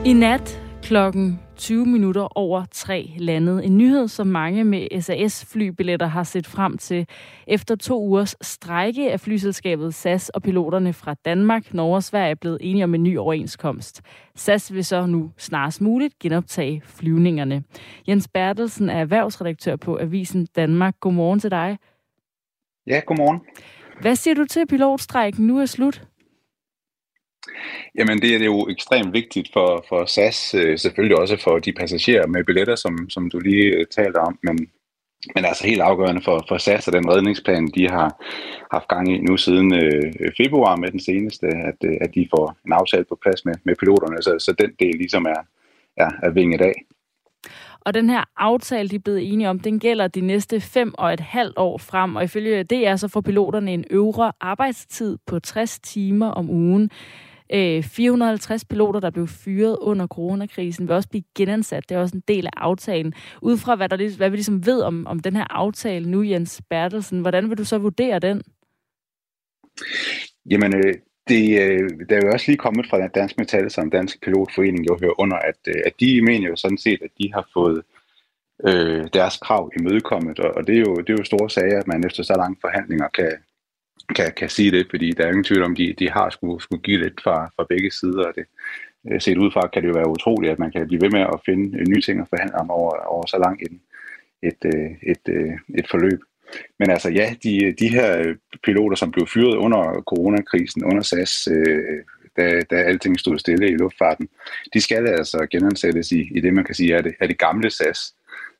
I 0.04 0.12
nat 0.12 0.60
klokken 0.82 1.40
20 1.60 1.86
minutter 1.86 2.38
over 2.38 2.64
tre 2.70 3.14
landet. 3.18 3.64
En 3.64 3.78
nyhed, 3.78 4.08
som 4.08 4.26
mange 4.26 4.64
med 4.64 5.00
SAS-flybilletter 5.00 6.06
har 6.06 6.22
set 6.22 6.46
frem 6.46 6.78
til. 6.78 7.06
Efter 7.46 7.76
to 7.76 8.02
ugers 8.02 8.36
strejke 8.40 9.12
af 9.12 9.20
flyselskabet 9.20 9.94
SAS 9.94 10.28
og 10.28 10.42
piloterne 10.42 10.92
fra 10.92 11.14
Danmark, 11.24 11.74
Norge 11.74 11.96
og 11.96 12.02
Sverige 12.02 12.30
er 12.30 12.34
blevet 12.34 12.58
enige 12.60 12.84
om 12.84 12.94
en 12.94 13.02
ny 13.02 13.18
overenskomst. 13.18 14.02
SAS 14.34 14.74
vil 14.74 14.84
så 14.84 15.06
nu 15.06 15.30
snarest 15.36 15.80
muligt 15.80 16.18
genoptage 16.18 16.82
flyvningerne. 16.84 17.64
Jens 18.08 18.28
Bertelsen 18.28 18.90
er 18.90 19.00
erhvervsredaktør 19.00 19.76
på 19.76 19.98
Avisen 20.00 20.46
Danmark. 20.56 20.94
Godmorgen 21.00 21.40
til 21.40 21.50
dig. 21.50 21.78
Ja, 22.86 23.00
godmorgen. 23.06 23.40
Hvad 24.00 24.16
siger 24.16 24.34
du 24.34 24.44
til, 24.44 24.60
at 24.60 24.68
pilotstrejken 24.68 25.46
nu 25.46 25.58
er 25.58 25.66
slut? 25.66 26.09
Jamen 27.98 28.18
det 28.22 28.34
er 28.34 28.44
jo 28.44 28.68
ekstremt 28.68 29.12
vigtigt 29.12 29.50
for, 29.52 29.84
for 29.88 30.04
SAS, 30.04 30.54
øh, 30.54 30.78
selvfølgelig 30.78 31.18
også 31.18 31.36
for 31.36 31.58
de 31.58 31.72
passagerer 31.72 32.26
med 32.26 32.44
billetter, 32.44 32.76
som, 32.76 33.10
som 33.10 33.30
du 33.30 33.38
lige 33.38 33.64
øh, 33.64 33.86
talte 33.86 34.16
om, 34.16 34.38
men, 34.42 34.58
men 35.34 35.44
altså 35.44 35.66
helt 35.66 35.80
afgørende 35.80 36.22
for, 36.22 36.44
for 36.48 36.58
SAS 36.58 36.88
og 36.88 36.92
den 36.92 37.10
redningsplan, 37.10 37.66
de 37.66 37.88
har 37.88 38.08
haft 38.72 38.88
gang 38.88 39.14
i 39.14 39.18
nu 39.18 39.36
siden 39.36 39.74
øh, 39.74 40.12
februar 40.36 40.76
med 40.76 40.90
den 40.90 41.00
seneste, 41.00 41.46
at, 41.46 41.78
øh, 41.84 41.96
at 42.00 42.14
de 42.14 42.28
får 42.30 42.56
en 42.66 42.72
aftale 42.72 43.04
på 43.04 43.18
plads 43.22 43.44
med, 43.44 43.54
med 43.64 43.74
piloterne, 43.76 44.22
så, 44.22 44.36
så 44.38 44.52
den 44.52 44.70
del 44.80 44.94
ligesom 44.98 45.24
er, 45.24 45.42
er, 45.96 46.10
er 46.22 46.30
vinget 46.30 46.60
af. 46.60 46.74
Og 47.80 47.94
den 47.94 48.10
her 48.10 48.24
aftale, 48.36 48.88
de 48.88 48.96
er 48.96 49.00
blevet 49.00 49.32
enige 49.32 49.48
om, 49.48 49.60
den 49.60 49.78
gælder 49.78 50.08
de 50.08 50.20
næste 50.20 50.60
fem 50.60 50.94
og 50.98 51.12
et 51.12 51.20
halvt 51.20 51.58
år 51.58 51.78
frem, 51.78 52.16
og 52.16 52.24
ifølge 52.24 52.64
det 52.64 52.86
er 52.86 52.96
så 52.96 53.08
får 53.08 53.20
piloterne 53.20 53.72
en 53.72 53.84
øvre 53.90 54.32
arbejdstid 54.40 55.18
på 55.26 55.38
60 55.38 55.78
timer 55.78 56.26
om 56.26 56.50
ugen. 56.50 56.90
Øh, 57.52 57.82
450 57.82 58.64
piloter, 58.64 59.00
der 59.00 59.10
blev 59.10 59.28
fyret 59.28 59.76
under 59.80 60.06
coronakrisen, 60.06 60.88
vil 60.88 60.96
også 60.96 61.08
blive 61.08 61.24
genansat. 61.34 61.88
Det 61.88 61.94
er 61.94 62.00
også 62.00 62.16
en 62.16 62.22
del 62.28 62.46
af 62.46 62.50
aftalen. 62.56 63.14
Ud 63.42 63.56
fra 63.56 63.74
hvad, 63.74 63.88
der, 63.88 64.16
hvad 64.16 64.30
vi 64.30 64.36
ligesom 64.36 64.66
ved 64.66 64.82
om, 64.82 65.06
om 65.06 65.20
den 65.20 65.36
her 65.36 65.46
aftale 65.50 66.10
nu, 66.10 66.22
Jens 66.22 66.62
Bertelsen, 66.70 67.20
hvordan 67.20 67.50
vil 67.50 67.58
du 67.58 67.64
så 67.64 67.78
vurdere 67.78 68.18
den? 68.18 68.42
Jamen, 70.50 70.76
øh, 70.76 70.94
det, 71.28 71.60
øh, 71.62 71.90
der 72.08 72.16
er 72.16 72.20
jo 72.26 72.32
også 72.32 72.46
lige 72.48 72.58
kommet 72.58 72.86
fra 72.90 73.06
Dansk 73.06 73.38
Metal, 73.38 73.70
som 73.70 73.90
Dansk 73.90 74.22
Pilotforening 74.22 74.88
jo 74.88 74.98
hører 75.00 75.20
under, 75.20 75.36
at, 75.36 75.60
øh, 75.68 75.82
at 75.86 75.92
de 76.00 76.22
mener 76.22 76.48
jo 76.48 76.56
sådan 76.56 76.78
set, 76.78 77.02
at 77.02 77.10
de 77.20 77.32
har 77.34 77.48
fået 77.52 77.82
øh, 78.68 79.04
deres 79.12 79.36
krav 79.36 79.70
imødekommet, 79.80 80.38
og, 80.38 80.50
og 80.56 80.66
det, 80.66 80.74
er 80.76 80.80
jo, 80.80 80.96
det 80.96 81.10
er 81.10 81.16
jo 81.18 81.24
store 81.24 81.50
sager, 81.50 81.78
at 81.78 81.86
man 81.86 82.04
efter 82.06 82.22
så 82.22 82.34
lange 82.36 82.56
forhandlinger 82.60 83.08
kan, 83.08 83.32
kan, 84.14 84.32
kan 84.36 84.48
sige 84.48 84.70
det, 84.70 84.86
fordi 84.90 85.10
der 85.10 85.24
er 85.24 85.28
ingen 85.28 85.44
tvivl 85.44 85.62
om, 85.62 85.74
de, 85.74 85.94
de 85.98 86.10
har 86.10 86.30
skulle, 86.30 86.62
skulle 86.62 86.82
give 86.82 87.00
lidt 87.00 87.20
fra, 87.22 87.50
fra 87.56 87.66
begge 87.68 87.90
sider 87.90 88.24
af 88.26 88.34
det. 88.34 88.44
Øh, 89.10 89.20
set 89.20 89.38
udefra 89.38 89.68
kan 89.72 89.82
det 89.82 89.88
jo 89.88 89.94
være 89.94 90.08
utroligt, 90.08 90.52
at 90.52 90.58
man 90.58 90.72
kan 90.72 90.86
blive 90.86 91.02
ved 91.02 91.10
med 91.10 91.20
at 91.20 91.40
finde 91.46 91.78
øh, 91.78 91.86
nye 91.86 92.02
ting 92.02 92.20
at 92.20 92.28
forhandle 92.28 92.56
om 92.56 92.70
over, 92.70 92.92
over 93.06 93.26
så 93.26 93.38
langt 93.38 93.62
et, 93.62 94.60
øh, 94.64 94.90
et, 95.02 95.22
et, 95.26 95.58
et 95.78 95.88
forløb. 95.90 96.20
Men 96.78 96.90
altså 96.90 97.10
ja, 97.10 97.34
de, 97.42 97.74
de 97.80 97.88
her 97.88 98.34
piloter, 98.64 98.96
som 98.96 99.10
blev 99.10 99.26
fyret 99.26 99.56
under 99.56 100.02
coronakrisen, 100.06 100.84
under 100.84 101.02
SAS, 101.02 101.48
øh, 101.50 101.98
da, 102.36 102.62
da 102.70 102.76
alting 102.76 103.20
stod 103.20 103.38
stille 103.38 103.70
i 103.70 103.76
luftfarten, 103.76 104.28
de 104.74 104.80
skal 104.80 105.06
altså 105.06 105.46
genansættes 105.50 106.12
i, 106.12 106.28
i 106.36 106.40
det, 106.40 106.54
man 106.54 106.64
kan 106.64 106.74
sige 106.74 106.94
er 106.94 107.02
det, 107.02 107.14
er 107.20 107.26
det 107.26 107.38
gamle 107.38 107.70
SAS. 107.70 108.14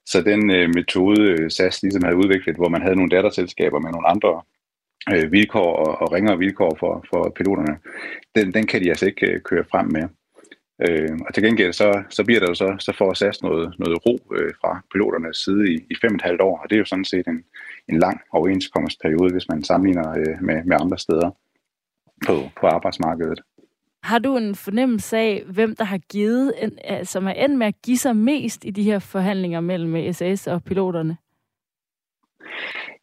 Så 0.07 0.23
den 0.23 0.50
øh, 0.50 0.69
metode, 0.75 1.50
SAS 1.50 1.83
ligesom 1.83 2.02
havde 2.02 2.16
udviklet, 2.16 2.57
hvor 2.57 2.69
man 2.69 2.83
havde 2.83 2.97
nogle 2.97 3.11
datterselskaber 3.11 3.80
med 3.80 3.90
nogle 3.90 4.09
andre 4.09 4.42
øh, 5.12 5.33
vilkår 5.33 5.76
og, 5.76 6.02
og 6.02 6.12
ringere 6.12 6.38
vilkår 6.38 6.76
for, 6.80 7.04
for 7.11 7.33
piloterne, 7.37 7.78
den, 8.35 8.54
den 8.54 8.66
kan 8.66 8.83
de 8.83 8.88
altså 8.88 9.07
ikke 9.07 9.26
øh, 9.26 9.40
køre 9.40 9.64
frem 9.71 9.87
med. 9.87 10.09
Øh, 10.88 11.19
og 11.26 11.35
til 11.35 11.42
gengæld 11.42 11.73
så, 11.73 12.02
så 12.11 12.25
bliver 12.25 12.40
der 12.40 12.47
jo 12.49 12.54
så, 12.54 12.76
så 12.78 12.92
får 12.99 13.14
SAS 13.14 13.42
noget, 13.42 13.75
noget 13.78 14.07
ro 14.07 14.19
øh, 14.37 14.52
fra 14.61 14.83
piloternes 14.92 15.37
side 15.37 15.73
i, 15.73 15.75
i 15.90 15.95
fem 16.00 16.11
og 16.11 16.16
et 16.16 16.23
halvt 16.23 16.40
år, 16.40 16.59
og 16.59 16.71
det 16.71 16.76
er 16.76 16.78
jo 16.78 16.85
sådan 16.85 17.04
set 17.04 17.26
en, 17.26 17.45
en 17.88 17.99
lang 17.99 18.21
overenskomstperiode, 18.33 19.33
hvis 19.33 19.49
man 19.49 19.64
sammenligner 19.64 20.11
øh, 20.11 20.42
med, 20.42 20.64
med 20.64 20.76
andre 20.80 20.99
steder 20.99 21.30
på, 22.26 22.35
på 22.61 22.66
arbejdsmarkedet. 22.66 23.40
Har 24.02 24.19
du 24.19 24.37
en 24.37 24.54
fornemmelse 24.54 25.19
af, 25.19 25.42
hvem 25.47 25.76
der 25.76 25.85
har 25.85 25.99
givet, 25.99 26.52
en, 26.62 26.78
altså, 26.85 27.12
som 27.12 27.26
er 27.26 27.33
endt 27.33 27.59
med 27.59 27.66
at 27.66 27.83
give 27.83 27.99
sig 27.99 28.16
mest 28.16 28.64
i 28.64 28.71
de 28.71 28.83
her 28.83 28.99
forhandlinger 28.99 29.61
mellem 29.61 30.12
SAS 30.12 30.47
og 30.47 30.64
piloterne? 30.64 31.16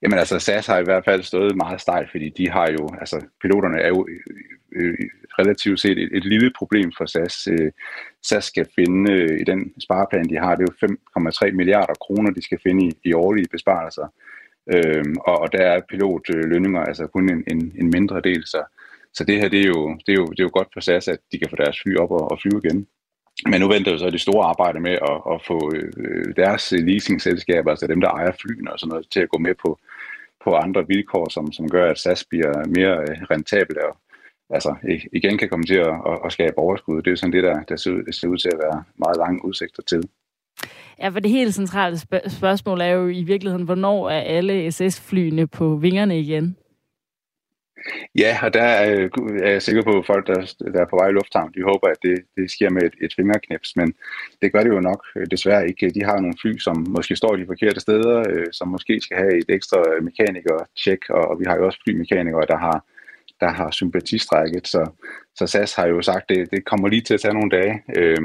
Jamen 0.02 0.20
altså, 0.20 0.40
SAS 0.40 0.68
har 0.68 0.80
i 0.80 0.84
hvert 0.84 1.06
fald 1.06 1.24
stået 1.24 1.56
meget 1.56 1.82
stejlt, 1.82 2.12
fordi 2.12 2.30
de 2.30 2.50
har 2.50 2.68
jo, 2.72 2.90
altså 3.00 3.26
piloterne 3.42 3.82
er 3.82 3.88
jo 3.88 4.08
øh, 4.10 4.20
øh, 4.76 5.10
relativt 5.40 5.80
set 5.80 5.98
et, 5.98 6.10
et 6.14 6.26
lille 6.26 6.52
problem 6.58 6.92
for 6.98 7.06
SAS. 7.06 7.48
Øh, 7.48 7.72
SAS 8.24 8.44
skal 8.44 8.68
finde 8.76 9.14
øh, 9.14 9.40
i 9.40 9.44
den 9.44 9.74
spareplan, 9.82 10.30
de 10.30 10.38
har, 10.38 10.56
det 10.56 10.70
er 10.70 10.88
jo 10.88 10.88
5,3 11.50 11.52
milliarder 11.52 11.94
kroner, 11.94 12.32
de 12.32 12.42
skal 12.42 12.60
finde 12.64 12.86
i, 12.86 12.92
i 13.04 13.14
årlige 13.14 13.48
besparelser. 13.52 14.08
Øh, 14.74 15.06
og, 15.28 15.40
og 15.40 15.52
der 15.52 15.60
er 15.60 15.82
pilotlønninger 15.90 16.82
altså 16.82 17.08
kun 17.08 17.30
en, 17.30 17.44
en, 17.52 17.74
en 17.82 17.90
mindre 17.90 18.22
del, 18.22 18.46
så, 18.46 18.64
så 19.14 19.24
det 19.24 19.42
her 19.42 19.50
det 19.50 19.62
er, 19.62 19.68
jo, 19.68 19.98
det, 20.06 20.12
er 20.12 20.18
jo, 20.22 20.26
det 20.26 20.40
er 20.40 20.44
jo 20.44 20.50
godt 20.54 20.68
for 20.74 20.80
SAS, 20.80 21.08
at 21.08 21.20
de 21.32 21.40
kan 21.40 21.50
få 21.50 21.56
deres 21.56 21.82
fly 21.82 21.96
op 21.96 22.12
og, 22.12 22.32
og 22.32 22.40
flyve 22.42 22.62
igen. 22.64 22.88
Men 23.46 23.62
nu 23.62 23.68
venter 23.68 23.92
jo 23.92 23.98
så 23.98 24.10
det 24.10 24.22
store 24.22 24.46
arbejde 24.46 24.80
med 24.80 24.92
at, 24.92 25.22
at 25.34 25.42
få 25.48 25.72
øh, 25.76 26.36
deres 26.36 26.72
leasingselskaber, 26.72 27.70
altså 27.70 27.88
dem, 27.88 28.02
der 28.02 28.10
ejer 28.10 28.32
flyene 28.42 28.74
og 28.74 28.80
sådan 28.80 28.90
noget, 28.90 29.08
til 29.12 29.20
at 29.20 29.30
gå 29.30 29.38
med 29.38 29.56
på, 29.56 29.80
på 30.44 30.56
andre 30.56 30.88
vilkår, 30.88 31.30
som, 31.30 31.52
som 31.52 31.70
gør, 31.70 31.92
at 31.92 32.00
SAS 32.00 32.26
bliver 32.30 32.68
mere 32.68 32.98
øh, 33.02 33.18
rentabel 33.32 33.78
og 33.80 33.98
altså, 34.50 34.76
igen 35.14 35.38
kan 35.38 35.50
komme 35.50 35.66
til 35.66 35.78
at, 35.78 35.96
at, 36.08 36.20
at 36.26 36.32
skabe 36.32 36.58
overskud. 36.58 37.02
Det 37.02 37.12
er 37.12 37.16
sådan 37.16 37.34
det, 37.34 37.44
der, 37.44 37.64
der 37.64 37.76
ser, 37.76 38.12
ser 38.12 38.28
ud 38.28 38.38
til 38.38 38.50
at 38.54 38.60
være 38.64 38.84
meget 38.96 39.18
lange 39.18 39.46
udsigter 39.46 39.84
til. 39.84 40.04
Ja, 41.00 41.10
for 41.10 41.20
det 41.20 41.32
helt 41.32 41.54
centrale 41.54 41.98
spørgsmål 42.30 42.82
er 42.82 42.88
jo 42.88 43.08
i 43.08 43.24
virkeligheden, 43.24 43.66
hvornår 43.66 44.10
er 44.10 44.22
alle 44.22 44.72
SS-flyene 44.72 45.48
på 45.48 45.76
vingerne 45.76 46.20
igen? 46.20 46.58
Ja, 48.16 48.38
og 48.44 48.54
der 48.54 48.92
øh, 48.92 49.04
er, 49.04 49.44
er 49.44 49.52
jeg 49.52 49.62
sikker 49.62 49.84
på, 49.84 50.00
at 50.00 50.06
folk, 50.06 50.28
der, 50.28 50.54
der 50.74 50.82
er 50.82 50.86
på 50.90 50.96
vej 50.96 51.10
i 51.10 51.12
lufthavn, 51.12 51.54
de 51.54 51.64
håber, 51.64 51.88
at 51.88 51.98
det, 52.04 52.18
det 52.36 52.52
sker 52.52 52.70
med 52.70 52.82
et, 52.82 52.96
et 53.02 53.14
fingerknips, 53.16 53.76
men 53.76 53.94
det 54.42 54.52
gør 54.52 54.64
det 54.64 54.70
jo 54.70 54.80
nok 54.80 55.06
øh, 55.16 55.28
desværre 55.32 55.68
ikke. 55.68 55.90
De 55.90 56.04
har 56.04 56.20
nogle 56.20 56.38
fly, 56.42 56.58
som 56.58 56.86
måske 56.90 57.16
står 57.16 57.36
de 57.36 57.46
forkerte 57.46 57.80
steder, 57.80 58.24
øh, 58.30 58.48
som 58.52 58.68
måske 58.68 59.02
skal 59.02 59.18
have 59.18 59.38
et 59.38 59.50
ekstra 59.50 59.84
mekaniker-tjek, 60.02 61.10
og, 61.10 61.28
og 61.28 61.40
vi 61.40 61.46
har 61.48 61.56
jo 61.56 61.66
også 61.66 61.80
flymekanikere, 61.84 62.46
der 62.48 62.58
har, 62.58 62.86
der 63.40 63.50
har 63.50 63.72
sympatistrækket, 63.72 64.68
så, 64.68 64.90
så 65.36 65.48
SAS 65.48 65.76
har 65.76 65.88
jo 65.88 66.02
sagt, 66.02 66.32
at 66.32 66.38
det, 66.38 66.52
det 66.52 66.66
kommer 66.66 66.88
lige 66.88 67.02
til 67.02 67.14
at 67.14 67.22
tage 67.22 67.34
nogle 67.34 67.52
dage, 67.52 67.84
øh, 67.98 68.18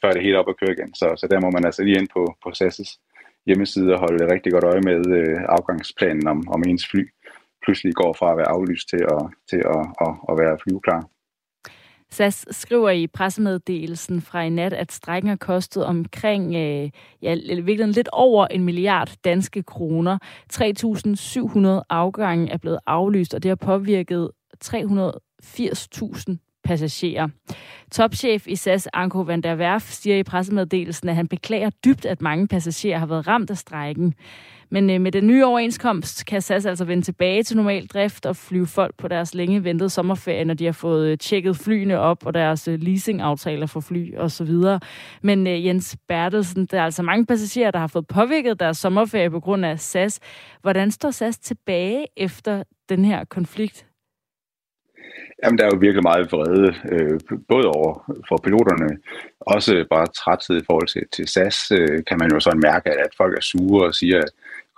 før 0.00 0.10
det 0.10 0.18
er 0.18 0.28
helt 0.28 0.36
op 0.36 0.48
at 0.48 0.58
køre 0.60 0.72
igen. 0.72 0.94
Så, 0.94 1.14
så 1.16 1.26
der 1.30 1.40
må 1.40 1.50
man 1.50 1.64
altså 1.64 1.82
lige 1.82 1.98
ind 1.98 2.08
på, 2.08 2.36
på 2.44 2.50
SAS' 2.50 2.98
hjemmeside 3.46 3.92
og 3.94 3.98
holde 3.98 4.32
rigtig 4.32 4.52
godt 4.52 4.64
øje 4.64 4.80
med 4.80 5.00
øh, 5.18 5.40
afgangsplanen 5.48 6.26
om, 6.26 6.48
om 6.48 6.62
ens 6.66 6.88
fly 6.90 7.08
pludselig 7.64 7.94
går 7.94 8.12
fra 8.12 8.30
at 8.30 8.36
være 8.36 8.48
aflyst 8.48 8.88
til 8.88 9.02
at, 9.16 9.22
til 9.50 9.56
at, 9.56 9.82
at, 10.06 10.12
at 10.28 10.38
være 10.38 10.58
flyveklar. 10.62 11.08
SAS 12.12 12.46
skriver 12.50 12.90
i 12.90 13.06
pressemeddelelsen 13.06 14.20
fra 14.20 14.42
i 14.42 14.48
nat, 14.48 14.72
at 14.72 14.92
strækken 14.92 15.28
har 15.28 15.36
kostet 15.36 15.84
omkring, 15.84 16.54
øh, 16.54 16.90
ja, 17.22 17.34
virkelig 17.62 17.86
lidt 17.88 18.08
over 18.12 18.46
en 18.46 18.64
milliard 18.64 19.14
danske 19.24 19.62
kroner. 19.62 20.18
3.700 20.52 21.86
afgange 21.88 22.50
er 22.50 22.56
blevet 22.56 22.78
aflyst, 22.86 23.34
og 23.34 23.42
det 23.42 23.48
har 23.48 23.56
påvirket 23.56 24.30
380.000 24.64 26.49
passagerer. 26.64 27.28
Topchef 27.92 28.46
i 28.46 28.56
SAS, 28.56 28.88
Anko 28.92 29.20
van 29.20 29.40
der 29.40 29.56
Werf, 29.56 29.90
siger 29.90 30.16
i 30.16 30.22
pressemeddelelsen, 30.22 31.08
at 31.08 31.14
han 31.14 31.28
beklager 31.28 31.70
dybt, 31.84 32.04
at 32.04 32.22
mange 32.22 32.48
passagerer 32.48 32.98
har 32.98 33.06
været 33.06 33.26
ramt 33.26 33.50
af 33.50 33.56
strækken. 33.56 34.14
Men 34.70 34.90
øh, 34.90 35.00
med 35.00 35.12
den 35.12 35.26
nye 35.26 35.46
overenskomst 35.46 36.26
kan 36.26 36.42
SAS 36.42 36.66
altså 36.66 36.84
vende 36.84 37.02
tilbage 37.02 37.42
til 37.42 37.56
normal 37.56 37.86
drift 37.86 38.26
og 38.26 38.36
flyve 38.36 38.66
folk 38.66 38.94
på 38.98 39.08
deres 39.08 39.34
længe 39.34 39.64
ventede 39.64 39.90
sommerferie, 39.90 40.44
når 40.44 40.54
de 40.54 40.64
har 40.64 40.72
fået 40.72 41.06
øh, 41.08 41.18
tjekket 41.18 41.56
flyene 41.56 41.98
op 41.98 42.26
og 42.26 42.34
deres 42.34 42.68
øh, 42.68 42.80
leasingaftaler 42.82 43.66
for 43.66 43.80
fly 43.80 44.16
osv. 44.16 44.54
Men 45.22 45.46
Jens 45.46 45.96
Bertelsen, 46.08 46.66
der 46.66 46.80
er 46.80 46.84
altså 46.84 47.02
mange 47.02 47.26
passagerer, 47.26 47.70
der 47.70 47.78
har 47.78 47.86
fået 47.86 48.06
påvirket 48.06 48.60
deres 48.60 48.78
sommerferie 48.78 49.30
på 49.30 49.40
grund 49.40 49.64
af 49.64 49.80
SAS. 49.80 50.20
Hvordan 50.62 50.90
står 50.90 51.10
SAS 51.10 51.38
tilbage 51.38 52.06
efter 52.16 52.62
den 52.88 53.04
her 53.04 53.24
konflikt? 53.24 53.89
Jamen, 55.42 55.58
der 55.58 55.64
er 55.64 55.70
jo 55.72 55.78
virkelig 55.80 56.02
meget 56.02 56.32
vrede, 56.32 56.74
øh, 56.92 57.20
både 57.48 57.66
over 57.66 57.92
for 58.28 58.36
piloterne, 58.44 58.98
også 59.40 59.86
bare 59.90 60.06
træthed 60.06 60.62
i 60.62 60.66
forhold 60.66 60.88
til, 60.88 61.04
til 61.12 61.28
SAS, 61.28 61.72
øh, 61.78 62.04
kan 62.08 62.18
man 62.18 62.30
jo 62.32 62.40
sådan 62.40 62.62
mærke, 62.70 62.90
at, 62.90 62.96
at 63.06 63.12
folk 63.16 63.36
er 63.36 63.40
sure 63.40 63.86
og 63.86 63.94
siger, 63.94 64.18
at 64.18 64.30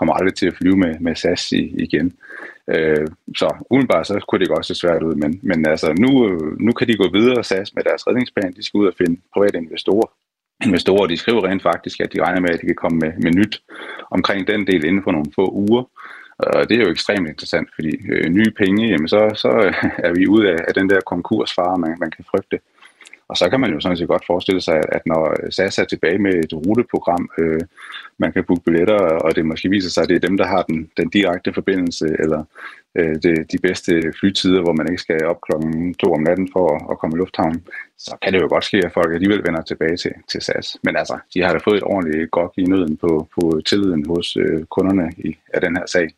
kommer 0.02 0.14
aldrig 0.14 0.34
til 0.34 0.46
at 0.50 0.58
flyve 0.58 0.76
med, 0.84 0.94
med 1.06 1.14
SAS 1.14 1.52
i, 1.52 1.62
igen. 1.86 2.06
Øh, 2.74 3.06
så 3.40 3.48
udenbart 3.70 4.06
så 4.06 4.24
kunne 4.28 4.40
det 4.40 4.54
godt 4.54 4.66
se 4.66 4.74
svært 4.74 5.02
ud, 5.02 5.14
men, 5.14 5.40
men 5.42 5.58
altså 5.72 5.88
nu, 6.04 6.10
øh, 6.28 6.60
nu 6.66 6.72
kan 6.72 6.88
de 6.88 6.96
gå 7.02 7.06
videre 7.18 7.44
SAS 7.44 7.74
med 7.74 7.82
deres 7.88 8.06
redningsplan. 8.06 8.52
De 8.52 8.62
skal 8.62 8.78
ud 8.78 8.86
og 8.86 8.98
finde 9.00 9.20
private 9.34 9.58
investorer. 9.58 10.08
Investorer, 10.66 11.06
de 11.06 11.16
skriver 11.16 11.42
rent 11.48 11.62
faktisk, 11.62 12.00
at 12.00 12.12
de 12.12 12.22
regner 12.24 12.40
med, 12.40 12.50
at 12.50 12.60
de 12.60 12.66
kan 12.66 12.82
komme 12.82 12.98
med, 12.98 13.12
med 13.24 13.32
nyt 13.40 13.54
omkring 14.10 14.46
den 14.46 14.66
del 14.66 14.84
inden 14.84 15.02
for 15.04 15.12
nogle 15.12 15.32
få 15.34 15.44
uger. 15.52 15.84
Og 16.42 16.68
det 16.68 16.76
er 16.76 16.84
jo 16.84 16.90
ekstremt 16.90 17.28
interessant, 17.28 17.68
fordi 17.75 17.92
øh, 18.12 18.28
nye 18.28 18.50
penge, 18.50 18.88
jamen 18.88 19.08
så, 19.08 19.30
så 19.34 19.49
er 20.06 20.12
vi 20.12 20.26
ude 20.26 20.50
af, 20.50 20.58
af 20.68 20.75
den 20.75 20.90
der 20.90 21.00
konkursfare, 21.00 21.78
man, 21.78 21.96
man 22.00 22.11
kan 22.11 22.25
frygte. 22.30 22.58
Og 23.32 23.37
så 23.37 23.50
kan 23.50 23.61
man 23.61 23.72
jo 23.72 23.80
sådan 23.80 23.96
set 23.96 24.08
godt 24.08 24.26
forestille 24.26 24.61
sig, 24.61 24.80
at 24.88 25.02
når 25.06 25.50
SAS 25.50 25.78
er 25.78 25.84
tilbage 25.84 26.18
med 26.18 26.34
et 26.34 26.52
ruteprogram, 26.52 27.30
øh, 27.38 27.61
man 28.18 28.32
kan 28.32 28.44
booke 28.44 28.64
billetter, 28.64 28.99
og 29.25 29.37
det 29.37 29.46
måske 29.46 29.68
viser 29.68 29.90
sig, 29.90 30.02
at 30.02 30.08
det 30.08 30.16
er 30.16 30.28
dem, 30.28 30.37
der 30.37 30.46
har 30.46 30.62
den, 30.62 30.90
den 30.96 31.08
direkte 31.08 31.52
forbindelse, 31.52 32.06
eller 32.18 32.44
øh, 32.99 33.14
det, 33.22 33.52
de 33.52 33.58
bedste 33.62 34.12
flytider, 34.20 34.62
hvor 34.62 34.72
man 34.72 34.88
ikke 34.88 35.02
skal 35.02 35.25
op 35.25 35.40
klokken 35.40 35.94
to 35.94 36.12
om 36.12 36.22
natten 36.22 36.49
for 36.52 36.64
at, 36.75 36.82
at 36.90 36.99
komme 36.99 37.16
i 37.16 37.18
lufthavnen, 37.18 37.64
så 37.99 38.16
kan 38.22 38.32
det 38.32 38.40
jo 38.40 38.49
godt 38.49 38.64
ske, 38.64 38.78
at 38.84 38.92
folk 38.92 39.14
alligevel 39.14 39.42
vender 39.46 39.62
tilbage 39.62 39.96
til, 39.96 40.12
til 40.30 40.40
SAS. 40.40 40.76
Men 40.84 40.96
altså, 40.96 41.18
de 41.34 41.42
har 41.42 41.52
da 41.52 41.58
fået 41.58 41.76
et 41.76 41.82
ordentligt 41.82 42.30
godt 42.30 42.52
i 42.56 42.64
nøden 42.64 42.96
på, 42.96 43.28
på 43.34 43.61
tilliden 43.66 44.06
hos 44.06 44.37
øh, 44.37 44.64
kunderne 44.64 45.12
i, 45.18 45.37
af 45.54 45.61
den 45.61 45.76
her 45.76 45.87
sag. 45.87 46.08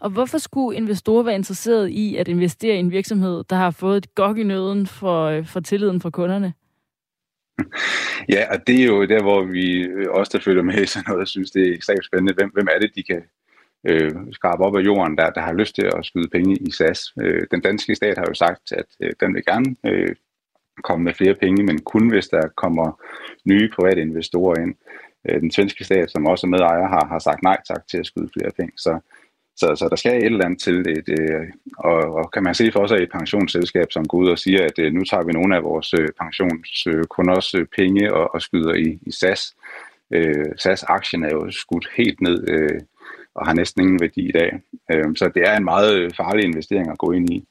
Og 0.00 0.10
hvorfor 0.10 0.38
skulle 0.38 0.76
investorer 0.76 1.22
være 1.22 1.34
interesseret 1.34 1.88
i 1.88 2.16
at 2.16 2.28
investere 2.28 2.76
i 2.76 2.78
en 2.78 2.90
virksomhed, 2.90 3.44
der 3.50 3.56
har 3.56 3.70
fået 3.70 3.96
et 3.96 4.14
gok 4.14 4.38
i 4.38 4.42
nøden 4.42 4.86
for, 4.86 5.24
øh, 5.24 5.46
for 5.46 5.60
tilliden 5.60 6.00
fra 6.00 6.10
kunderne? 6.10 6.52
Ja, 8.28 8.52
og 8.52 8.66
det 8.66 8.80
er 8.80 8.86
jo 8.86 9.04
der, 9.04 9.22
hvor 9.22 9.42
vi 9.44 9.82
øh, 9.82 10.06
også 10.10 10.30
der 10.34 10.44
følger 10.44 10.62
med 10.62 10.82
i 10.82 10.86
sådan 10.86 11.04
noget, 11.08 11.28
synes, 11.28 11.50
det 11.50 11.68
er 11.68 11.74
ekstremt 11.74 12.04
spændende. 12.04 12.34
Hvem, 12.34 12.50
hvem 12.54 12.68
er 12.74 12.78
det, 12.78 12.90
de 12.94 13.02
kan 13.02 13.22
øh, 13.88 14.10
skrabe 14.32 14.64
op 14.64 14.76
af 14.76 14.80
jorden, 14.80 15.18
der, 15.18 15.30
der 15.30 15.40
har 15.40 15.52
lyst 15.52 15.74
til 15.74 15.84
at 15.96 16.06
skyde 16.06 16.28
penge 16.28 16.56
i 16.56 16.70
SAS? 16.70 17.12
Øh, 17.20 17.42
den 17.50 17.60
danske 17.60 17.94
stat 17.94 18.18
har 18.18 18.24
jo 18.28 18.34
sagt, 18.34 18.72
at 18.72 18.86
øh, 19.00 19.12
den 19.20 19.34
vil 19.34 19.44
gerne 19.44 19.76
øh, 19.86 20.14
komme 20.84 21.04
med 21.04 21.14
flere 21.14 21.34
penge, 21.34 21.64
men 21.64 21.78
kun 21.78 22.10
hvis 22.10 22.28
der 22.28 22.48
kommer 22.56 23.00
nye 23.44 23.70
private 23.76 24.00
investorer 24.00 24.62
ind. 24.62 24.74
Øh, 25.28 25.40
den 25.40 25.50
svenske 25.50 25.84
stat, 25.84 26.10
som 26.10 26.26
også 26.26 26.46
er 26.46 26.48
medejer, 26.48 26.88
har, 26.88 27.06
har 27.06 27.18
sagt 27.18 27.42
nej 27.42 27.58
tak 27.68 27.86
til 27.90 27.98
at 27.98 28.06
skyde 28.06 28.30
flere 28.32 28.50
penge. 28.56 28.72
Så 28.76 29.00
så, 29.60 29.66
så 29.76 29.88
der 29.90 29.96
skal 29.96 30.16
et 30.16 30.24
eller 30.24 30.44
andet 30.44 30.60
til 30.60 30.78
Et, 30.80 31.06
det 31.06 31.20
og, 31.78 31.98
og 32.18 32.30
kan 32.32 32.42
man 32.42 32.54
se 32.54 32.72
for 32.72 32.86
sig 32.86 32.98
et 32.98 33.10
pensionsselskab, 33.12 33.92
som 33.92 34.08
går 34.08 34.18
ud 34.18 34.28
og 34.28 34.38
siger, 34.38 34.64
at 34.64 34.78
øh, 34.78 34.92
nu 34.92 35.04
tager 35.04 35.24
vi 35.24 35.32
nogle 35.32 35.56
af 35.56 35.62
vores 35.62 35.94
øh, 35.94 36.08
pensionskunders 36.20 37.54
øh, 37.54 37.66
penge 37.76 38.14
og, 38.14 38.34
og 38.34 38.42
skyder 38.42 38.74
i, 38.74 38.98
i 39.02 39.10
SAS. 39.10 39.54
Øh, 40.10 40.46
SAS-aktien 40.56 41.24
er 41.24 41.30
jo 41.30 41.50
skudt 41.50 41.88
helt 41.96 42.20
ned 42.20 42.48
øh, 42.48 42.80
og 43.34 43.46
har 43.46 43.54
næsten 43.54 43.82
ingen 43.82 44.00
værdi 44.00 44.28
i 44.28 44.32
dag. 44.32 44.60
Øh, 44.92 45.16
så 45.16 45.30
det 45.34 45.42
er 45.48 45.56
en 45.56 45.64
meget 45.64 45.98
øh, 45.98 46.10
farlig 46.16 46.44
investering 46.44 46.90
at 46.90 46.98
gå 46.98 47.12
ind 47.12 47.30
i. 47.32 47.44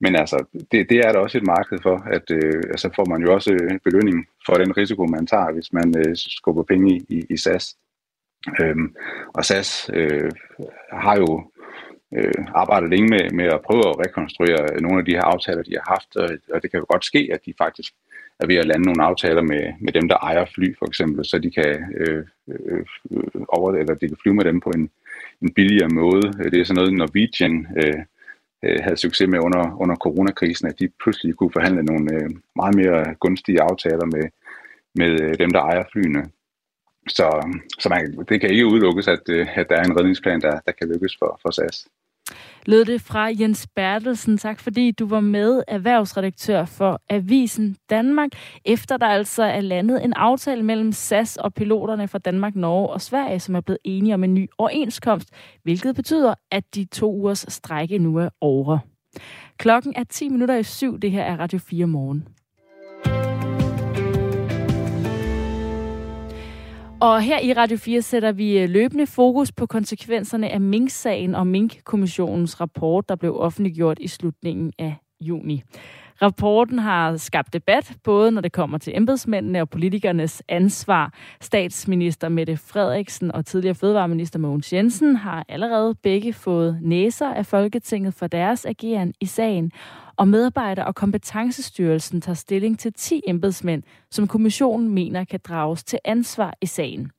Men 0.00 0.16
altså, 0.16 0.44
det, 0.72 0.90
det 0.90 0.98
er 0.98 1.12
der 1.12 1.18
også 1.18 1.38
et 1.38 1.46
marked 1.46 1.78
for, 1.82 1.96
at 2.16 2.30
øh, 2.30 2.62
altså 2.70 2.90
får 2.96 3.04
man 3.04 3.22
jo 3.22 3.34
også 3.34 3.52
øh, 3.52 3.70
en 3.70 3.80
belønning 3.84 4.26
for 4.46 4.54
den 4.54 4.76
risiko, 4.76 5.06
man 5.06 5.26
tager, 5.26 5.52
hvis 5.52 5.72
man 5.72 5.94
øh, 5.98 6.16
skubber 6.16 6.62
penge 6.62 6.96
i, 6.96 7.04
i, 7.08 7.24
i 7.30 7.36
SAS. 7.36 7.76
Øhm, 8.60 8.94
og 9.34 9.44
SAS 9.44 9.90
øh, 9.94 10.30
har 10.92 11.16
jo 11.16 11.50
øh, 12.16 12.44
arbejdet 12.54 12.90
længe 12.90 13.08
med, 13.08 13.30
med 13.30 13.44
at 13.44 13.60
prøve 13.66 13.88
at 13.88 13.98
rekonstruere 14.06 14.80
nogle 14.80 14.98
af 14.98 15.04
de 15.04 15.16
her 15.18 15.24
aftaler, 15.24 15.62
de 15.62 15.76
har 15.78 15.86
haft, 15.94 16.16
og, 16.16 16.28
og 16.54 16.62
det 16.62 16.70
kan 16.70 16.80
jo 16.80 16.86
godt 16.88 17.04
ske, 17.04 17.30
at 17.32 17.40
de 17.46 17.54
faktisk 17.58 17.92
er 18.40 18.46
ved 18.46 18.56
at 18.56 18.66
lande 18.66 18.86
nogle 18.86 19.04
aftaler 19.04 19.42
med, 19.42 19.72
med 19.80 19.92
dem, 19.92 20.08
der 20.08 20.16
ejer 20.16 20.44
fly, 20.54 20.76
for 20.78 20.86
eksempel, 20.86 21.24
så 21.24 21.38
de 21.38 21.50
kan, 21.50 21.70
øh, 22.00 22.24
øh, 22.48 22.84
over, 23.48 23.72
eller 23.72 23.94
de 23.94 24.08
kan 24.08 24.16
flyve 24.22 24.34
med 24.34 24.44
dem 24.44 24.60
på 24.60 24.70
en, 24.76 24.90
en 25.42 25.52
billigere 25.54 25.88
måde. 25.88 26.32
Det 26.52 26.60
er 26.60 26.64
sådan 26.64 26.80
noget, 26.80 26.92
Norwegian 26.92 27.66
øh, 27.76 28.00
øh 28.62 28.78
havde 28.82 28.96
succes 28.96 29.28
med 29.28 29.38
under, 29.38 29.76
under 29.82 29.96
coronakrisen, 29.96 30.68
at 30.68 30.78
de 30.78 30.88
pludselig 31.02 31.36
kunne 31.36 31.52
forhandle 31.52 31.82
nogle 31.82 32.14
øh, 32.14 32.30
meget 32.56 32.74
mere 32.74 33.14
gunstige 33.14 33.62
aftaler 33.62 34.06
med, 34.14 34.26
med 34.94 35.20
øh, 35.22 35.38
dem, 35.38 35.50
der 35.50 35.60
ejer 35.60 35.84
flyene. 35.92 36.22
Så, 37.08 37.58
så 37.78 37.88
man, 37.88 38.26
det 38.28 38.40
kan 38.40 38.50
ikke 38.50 38.66
udelukkes, 38.66 39.08
at, 39.08 39.20
øh, 39.28 39.58
at 39.58 39.66
der 39.68 39.76
er 39.76 39.84
en 39.84 39.96
redningsplan, 39.98 40.40
der, 40.40 40.60
der 40.66 40.72
kan 40.72 40.88
lykkes 40.88 41.16
for, 41.18 41.40
for 41.42 41.50
SAS. 41.50 41.86
Lød 42.66 42.84
det 42.84 43.00
fra 43.00 43.30
Jens 43.40 43.66
Bertelsen. 43.76 44.38
Tak 44.38 44.60
fordi 44.60 44.90
du 44.90 45.06
var 45.06 45.20
med, 45.20 45.62
erhvervsredaktør 45.68 46.64
for 46.64 47.00
Avisen 47.10 47.76
Danmark, 47.90 48.30
efter 48.64 48.96
der 48.96 49.06
altså 49.06 49.42
er 49.42 49.60
landet 49.60 50.04
en 50.04 50.12
aftale 50.12 50.62
mellem 50.62 50.92
SAS 50.92 51.36
og 51.36 51.54
piloterne 51.54 52.08
fra 52.08 52.18
Danmark, 52.18 52.56
Norge 52.56 52.88
og 52.88 53.00
Sverige, 53.00 53.40
som 53.40 53.54
er 53.54 53.60
blevet 53.60 53.78
enige 53.84 54.14
om 54.14 54.24
en 54.24 54.34
ny 54.34 54.48
overenskomst, 54.58 55.28
hvilket 55.62 55.94
betyder, 55.96 56.34
at 56.50 56.64
de 56.74 56.84
to 56.84 57.12
ugers 57.14 57.46
strække 57.48 57.98
nu 57.98 58.16
er 58.16 58.28
over. 58.40 58.78
Klokken 59.58 59.92
er 59.96 60.04
10 60.04 60.28
minutter 60.28 60.56
i 60.56 60.62
syv. 60.62 60.98
Det 60.98 61.10
her 61.10 61.22
er 61.22 61.36
Radio 61.36 61.58
4 61.58 61.86
morgen. 61.86 62.28
Og 67.00 67.22
her 67.22 67.40
i 67.40 67.52
Radio 67.52 67.76
4 67.76 68.02
sætter 68.02 68.32
vi 68.32 68.58
øh, 68.58 68.68
løbende 68.68 69.06
fokus 69.06 69.52
på 69.52 69.66
konsekvenserne 69.66 70.48
af 70.48 70.60
Mink-sagen 70.60 71.34
og 71.34 71.46
Mink-kommissionens 71.46 72.60
rapport, 72.60 73.08
der 73.08 73.16
blev 73.16 73.36
offentliggjort 73.36 73.98
i 74.00 74.08
slutningen 74.08 74.72
af 74.78 74.96
juni. 75.20 75.62
Rapporten 76.22 76.78
har 76.78 77.16
skabt 77.16 77.52
debat, 77.52 77.92
både 78.04 78.30
når 78.30 78.40
det 78.40 78.52
kommer 78.52 78.78
til 78.78 78.96
embedsmændene 78.96 79.60
og 79.60 79.70
politikernes 79.70 80.42
ansvar. 80.48 81.12
Statsminister 81.40 82.28
Mette 82.28 82.56
Frederiksen 82.56 83.32
og 83.32 83.46
tidligere 83.46 83.74
fødevareminister 83.74 84.38
Mogens 84.38 84.72
Jensen 84.72 85.16
har 85.16 85.44
allerede 85.48 85.94
begge 85.94 86.32
fået 86.32 86.78
næser 86.82 87.34
af 87.34 87.46
Folketinget 87.46 88.14
for 88.14 88.26
deres 88.26 88.66
ageren 88.66 89.14
i 89.20 89.26
sagen 89.26 89.72
og 90.16 90.28
medarbejder- 90.28 90.84
og 90.84 90.94
kompetencestyrelsen 90.94 92.20
tager 92.20 92.34
stilling 92.34 92.78
til 92.78 92.92
10 92.92 93.20
embedsmænd, 93.26 93.82
som 94.10 94.28
kommissionen 94.28 94.88
mener 94.88 95.24
kan 95.24 95.40
drages 95.48 95.84
til 95.84 95.98
ansvar 96.04 96.54
i 96.60 96.66
sagen. 96.66 97.10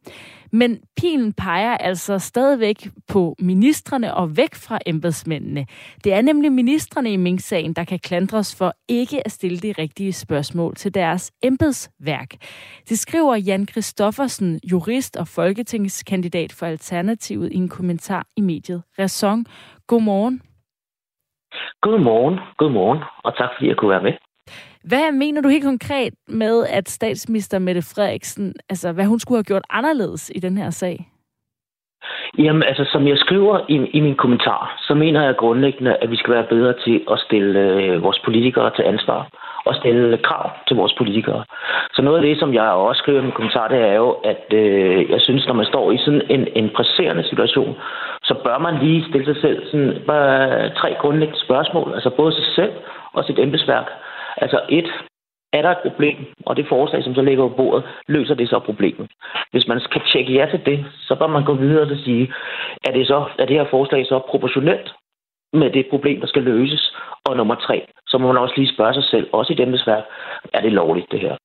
Men 0.51 0.79
pilen 0.97 1.33
peger 1.33 1.77
altså 1.77 2.19
stadigvæk 2.19 2.89
på 3.07 3.35
ministerne 3.39 4.13
og 4.13 4.37
væk 4.37 4.55
fra 4.55 4.79
embedsmændene. 4.85 5.65
Det 6.03 6.13
er 6.13 6.21
nemlig 6.21 6.51
ministerne 6.51 7.13
i 7.13 7.15
Mink-sagen, 7.15 7.73
der 7.73 7.83
kan 7.83 7.99
klandres 7.99 8.55
for 8.55 8.73
ikke 8.87 9.25
at 9.25 9.31
stille 9.31 9.57
de 9.57 9.71
rigtige 9.71 10.13
spørgsmål 10.13 10.75
til 10.75 10.93
deres 10.93 11.31
embedsværk. 11.43 12.35
Det 12.89 12.99
skriver 12.99 13.35
Jan 13.35 13.65
Kristoffersen, 13.65 14.59
jurist 14.71 15.15
og 15.17 15.27
folketingskandidat 15.27 16.53
for 16.53 16.65
Alternativet 16.65 17.51
i 17.51 17.55
en 17.55 17.69
kommentar 17.69 18.27
i 18.35 18.41
mediet 18.41 18.83
Ræson. 18.99 19.45
Godmorgen. 19.87 20.41
Godmorgen, 21.81 22.39
godmorgen, 22.57 22.99
og 23.23 23.37
tak 23.37 23.49
fordi 23.55 23.67
jeg 23.67 23.77
kunne 23.77 23.89
være 23.89 24.03
med. 24.03 24.13
Hvad 24.83 25.11
mener 25.11 25.41
du 25.41 25.49
helt 25.49 25.63
konkret 25.63 26.13
med, 26.27 26.65
at 26.65 26.89
statsminister 26.89 27.59
Mette 27.59 27.81
Frederiksen, 27.81 28.53
altså 28.69 28.91
hvad 28.91 29.05
hun 29.05 29.19
skulle 29.19 29.37
have 29.37 29.43
gjort 29.43 29.65
anderledes 29.69 30.31
i 30.35 30.39
den 30.39 30.57
her 30.57 30.69
sag? 30.69 31.09
Jamen, 32.37 32.63
altså 32.63 32.85
som 32.91 33.07
jeg 33.07 33.17
skriver 33.17 33.59
i, 33.67 33.75
i 33.97 33.99
min 33.99 34.15
kommentar, 34.15 34.75
så 34.87 34.93
mener 34.93 35.23
jeg 35.23 35.35
grundlæggende, 35.35 35.95
at 36.01 36.11
vi 36.11 36.15
skal 36.15 36.33
være 36.33 36.43
bedre 36.43 36.73
til 36.85 37.01
at 37.11 37.19
stille 37.19 37.59
øh, 37.59 38.03
vores 38.03 38.19
politikere 38.19 38.71
til 38.75 38.83
ansvar 38.83 39.27
og 39.65 39.75
stille 39.75 40.17
krav 40.17 40.49
til 40.67 40.75
vores 40.75 40.93
politikere. 40.93 41.43
Så 41.93 42.01
noget 42.01 42.17
af 42.17 42.23
det, 42.23 42.39
som 42.39 42.53
jeg 42.53 42.63
også 42.63 42.99
skriver 42.99 43.19
i 43.19 43.23
min 43.23 43.31
kommentar, 43.31 43.67
det 43.67 43.79
er 43.79 43.93
jo, 43.93 44.09
at 44.09 44.45
øh, 44.53 45.09
jeg 45.09 45.21
synes, 45.21 45.47
når 45.47 45.53
man 45.53 45.65
står 45.65 45.91
i 45.91 45.97
sådan 45.97 46.21
en, 46.29 46.47
en 46.55 46.69
presserende 46.69 47.23
situation, 47.23 47.75
så 48.23 48.33
bør 48.43 48.57
man 48.57 48.75
lige 48.83 49.05
stille 49.09 49.25
sig 49.25 49.41
selv 49.41 49.65
sådan, 49.65 49.93
bare 50.07 50.69
tre 50.69 50.95
grundlæggende 51.01 51.45
spørgsmål, 51.45 51.91
altså 51.93 52.09
både 52.09 52.33
sig 52.33 52.45
selv 52.55 52.71
og 53.13 53.23
sit 53.23 53.39
embedsværk. 53.39 53.87
Altså 54.37 54.59
et, 54.69 54.89
er 55.55 55.61
der 55.61 55.71
et 55.71 55.83
problem, 55.85 56.17
og 56.45 56.57
det 56.57 56.67
forslag, 56.67 57.03
som 57.03 57.15
så 57.15 57.21
ligger 57.21 57.47
på 57.47 57.55
bordet, 57.55 57.83
løser 58.07 58.35
det 58.35 58.49
så 58.49 58.59
problemet. 58.59 59.07
Hvis 59.51 59.67
man 59.67 59.79
skal 59.79 60.01
tjekke 60.11 60.33
ja 60.33 60.45
til 60.51 60.65
det, 60.65 60.85
så 61.07 61.15
bør 61.15 61.27
man 61.27 61.45
gå 61.45 61.53
videre 61.53 61.91
og 61.91 61.97
sige, 61.97 62.33
er 62.87 62.91
det, 62.91 63.07
så, 63.07 63.25
er 63.39 63.45
det 63.45 63.55
her 63.55 63.65
forslag 63.69 64.05
så 64.05 64.19
proportionelt 64.29 64.93
med 65.53 65.69
det 65.71 65.85
problem, 65.89 66.19
der 66.19 66.27
skal 66.27 66.43
løses? 66.43 66.95
Og 67.25 67.37
nummer 67.37 67.55
tre, 67.55 67.87
så 68.07 68.17
må 68.17 68.27
man 68.27 68.41
også 68.41 68.53
lige 68.57 68.73
spørge 68.75 68.93
sig 68.93 69.03
selv, 69.03 69.27
også 69.31 69.53
i 69.53 69.61
embedsværk, 69.61 70.03
er 70.53 70.61
det 70.61 70.71
lovligt 70.71 71.11
det 71.11 71.19
her? 71.19 71.35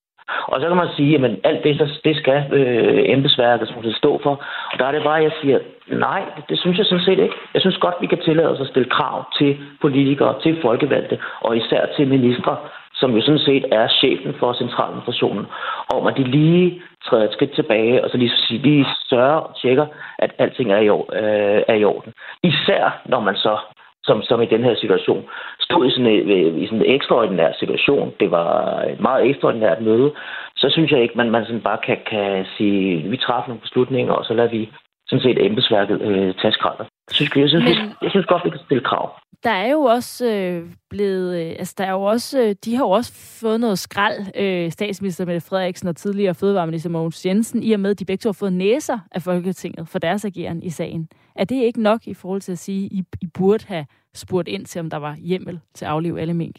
Og 0.53 0.61
så 0.61 0.67
kan 0.69 0.77
man 0.77 0.89
sige, 0.97 1.25
at 1.25 1.37
alt 1.45 1.65
det, 1.65 2.01
det 2.05 2.17
skal 2.17 2.39
øh, 2.53 3.03
embedsværket 3.15 3.69
som 3.69 3.83
det 3.83 3.97
stå 3.97 4.21
for. 4.23 4.35
Og 4.73 4.79
der 4.79 4.87
er 4.87 4.93
det 4.93 5.03
bare, 5.03 5.19
at 5.19 5.25
jeg 5.25 5.33
siger, 5.43 5.59
nej, 5.87 6.23
det, 6.37 6.45
det 6.49 6.59
synes 6.59 6.79
jeg 6.79 6.87
sådan 6.87 7.05
set 7.05 7.19
ikke. 7.19 7.35
Jeg 7.55 7.61
synes 7.61 7.77
godt, 7.77 7.95
vi 8.01 8.07
kan 8.07 8.21
tillade 8.25 8.49
os 8.49 8.61
at 8.61 8.67
stille 8.67 8.91
krav 8.91 9.25
til 9.39 9.59
politikere, 9.81 10.41
til 10.43 10.59
folkevalgte, 10.63 11.19
og 11.41 11.57
især 11.57 11.87
til 11.97 12.09
ministre, 12.09 12.57
som 13.01 13.15
jo 13.17 13.21
sådan 13.23 13.47
set 13.49 13.65
er 13.73 13.89
chefen 13.89 14.35
for 14.39 14.53
centraladministrationen, 14.53 15.47
om 15.95 16.07
at 16.07 16.17
de 16.17 16.25
lige 16.25 16.83
træder 17.05 17.25
et 17.25 17.33
skridt 17.33 17.55
tilbage, 17.55 18.05
og 18.05 18.11
så 18.11 18.17
lige, 18.17 18.33
sige, 18.37 18.63
lige 18.63 18.87
sørger 19.11 19.41
og 19.47 19.57
tjekker, 19.63 19.87
at 20.19 20.31
alting 20.39 20.73
er 20.73 20.79
i, 20.79 20.89
øh, 20.89 21.63
er 21.69 21.75
i 21.75 21.85
orden. 21.85 22.13
Især 22.43 23.01
når 23.07 23.21
man 23.21 23.37
så 23.37 23.59
som, 24.03 24.23
som 24.23 24.43
i 24.43 24.53
den 24.55 24.65
her 24.65 24.75
situation, 24.75 25.25
stod 25.61 25.87
i 25.87 25.91
sådan, 25.91 26.07
en, 26.07 26.59
i 26.63 26.67
sådan 26.67 26.83
en 26.83 26.95
ekstraordinær 26.95 27.53
situation. 27.59 28.13
Det 28.21 28.31
var 28.31 28.81
et 28.93 29.01
meget 29.01 29.27
ekstraordinært 29.31 29.81
møde. 29.83 30.13
Så 30.57 30.71
synes 30.71 30.91
jeg 30.91 31.03
ikke, 31.03 31.17
man, 31.17 31.31
man 31.31 31.45
sådan 31.45 31.61
bare 31.61 31.79
kan, 31.87 31.99
kan 32.07 32.47
sige, 32.57 33.11
vi 33.11 33.17
træffer 33.17 33.49
nogle 33.49 33.61
beslutninger, 33.61 34.13
og 34.13 34.25
så 34.25 34.35
lader 34.35 34.51
vi 34.51 34.71
sådan 35.09 35.23
set 35.23 35.47
embedsværket 35.47 36.01
øh, 36.01 36.35
tage 36.35 36.53
skraldet. 36.53 36.87
Jeg 37.11 37.17
synes, 37.17 37.37
jeg, 37.37 37.49
synes, 37.49 37.65
Men, 37.65 37.95
jeg 38.03 38.11
synes 38.11 38.27
godt, 38.27 38.45
vi 38.45 38.51
kan 38.51 38.61
stille 38.67 38.85
krav. 38.85 39.21
Der 39.45 39.51
er 39.51 39.71
jo 39.71 39.81
også 39.81 40.27
øh, 40.35 40.63
blevet, 40.91 41.41
øh, 41.41 41.51
altså 41.51 41.75
der 41.79 41.85
er 41.85 41.93
jo 41.93 42.03
også, 42.03 42.41
øh, 42.41 42.55
de 42.65 42.77
har 42.77 42.85
jo 42.85 42.91
også 42.91 43.13
fået 43.43 43.61
noget 43.61 43.79
skrald, 43.79 44.19
øh, 44.37 44.71
statsminister 44.71 45.27
Mette 45.27 45.49
Frederiksen 45.49 45.89
og 45.89 45.97
tidligere 45.97 46.35
fødevareminister 46.35 46.91
Mogens 46.91 47.27
Jensen, 47.27 47.63
i 47.63 47.73
og 47.73 47.81
med, 47.81 47.91
at 47.91 47.99
de 47.99 48.05
begge 48.05 48.21
to 48.23 48.29
har 48.29 48.39
fået 48.41 48.53
næser 48.53 48.99
af 49.13 49.23
Folketinget 49.23 49.89
for 49.89 49.99
deres 49.99 50.25
ageren 50.25 50.63
i 50.63 50.71
sagen. 50.71 51.09
Er 51.37 51.45
det 51.45 51.63
ikke 51.63 51.83
nok 51.83 52.01
i 52.07 52.15
forhold 52.15 52.41
til 52.41 52.53
at 52.53 52.59
sige, 52.59 52.85
at 52.87 52.93
I, 52.93 53.05
I 53.23 53.27
burde 53.39 53.65
have 53.69 53.87
spurgt 54.15 54.49
ind 54.49 54.67
til, 54.67 54.81
om 54.81 54.91
der 54.91 54.97
var 54.97 55.17
hjemmel 55.17 55.61
til 55.75 55.85
at 55.85 55.91
aflive 55.91 56.21
alle 56.21 56.35
mink? 56.35 56.57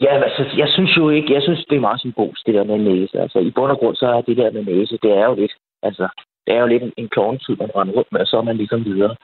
Ja, 0.00 0.22
altså, 0.24 0.56
jeg 0.56 0.68
synes 0.68 0.96
jo 0.96 1.10
ikke, 1.10 1.34
jeg 1.34 1.42
synes, 1.42 1.64
det 1.70 1.76
er 1.76 1.80
meget 1.80 2.00
symbolsk, 2.00 2.46
det 2.46 2.54
der 2.54 2.64
med 2.64 2.78
næse. 2.78 3.20
Altså, 3.20 3.38
i 3.38 3.50
bund 3.50 3.72
og 3.72 3.78
grund, 3.78 3.96
så 3.96 4.06
er 4.06 4.20
det 4.20 4.36
der 4.36 4.50
med 4.50 4.64
næse, 4.64 4.98
det 5.02 5.10
er 5.12 5.24
jo 5.24 5.34
lidt, 5.34 5.52
altså, 5.82 6.08
det 6.46 6.54
er 6.54 6.60
jo 6.60 6.66
lidt 6.66 6.82
en, 6.82 6.92
en 6.96 7.08
klovnetid, 7.08 7.56
man 7.56 7.70
render 7.76 7.94
rundt 7.94 8.12
med, 8.12 8.20
og 8.20 8.26
så 8.26 8.36
er 8.36 8.42
man 8.42 8.56
ligesom 8.56 8.84
videre. 8.84 9.16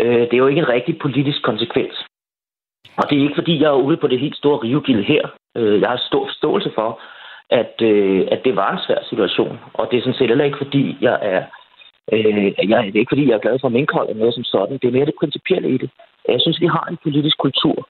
Øh, 0.00 0.20
det 0.20 0.34
er 0.34 0.44
jo 0.44 0.46
ikke 0.46 0.60
en 0.60 0.68
rigtig 0.68 0.98
politisk 0.98 1.42
konsekvens. 1.42 1.94
Og 2.96 3.04
det 3.10 3.18
er 3.18 3.22
ikke, 3.22 3.40
fordi 3.40 3.62
jeg 3.62 3.68
er 3.68 3.84
ude 3.88 3.96
på 3.96 4.06
det 4.06 4.20
helt 4.20 4.36
store 4.36 4.58
rivegilde 4.58 5.02
her. 5.02 5.28
Øh, 5.56 5.80
jeg 5.80 5.88
har 5.88 5.96
stor 5.96 6.26
forståelse 6.26 6.70
for, 6.74 7.00
at, 7.50 7.74
øh, 7.82 8.28
at 8.30 8.40
det 8.44 8.56
var 8.56 8.72
en 8.72 8.84
svær 8.86 8.98
situation. 9.08 9.58
Og 9.74 9.88
det 9.90 9.96
er 9.96 10.02
sådan 10.02 10.18
set 10.18 10.28
heller 10.28 10.44
ikke, 10.44 10.58
fordi 10.58 10.96
jeg 11.00 11.18
er 11.22 11.42
Øh, 12.12 12.70
jeg, 12.70 12.82
det 12.86 12.96
er 12.96 13.02
ikke, 13.02 13.14
fordi 13.14 13.28
jeg 13.28 13.34
er 13.34 13.44
glad 13.46 13.58
for 13.60 13.68
minkhold 13.68 14.08
eller 14.08 14.20
noget 14.20 14.34
som 14.34 14.44
sådan. 14.44 14.78
Det 14.78 14.88
er 14.88 14.96
mere 14.96 15.06
det 15.06 15.20
principielle 15.20 15.68
i 15.74 15.78
det. 15.78 15.90
Jeg 16.28 16.40
synes, 16.40 16.60
vi 16.60 16.66
har 16.66 16.86
en 16.90 16.98
politisk 17.02 17.38
kultur, 17.38 17.88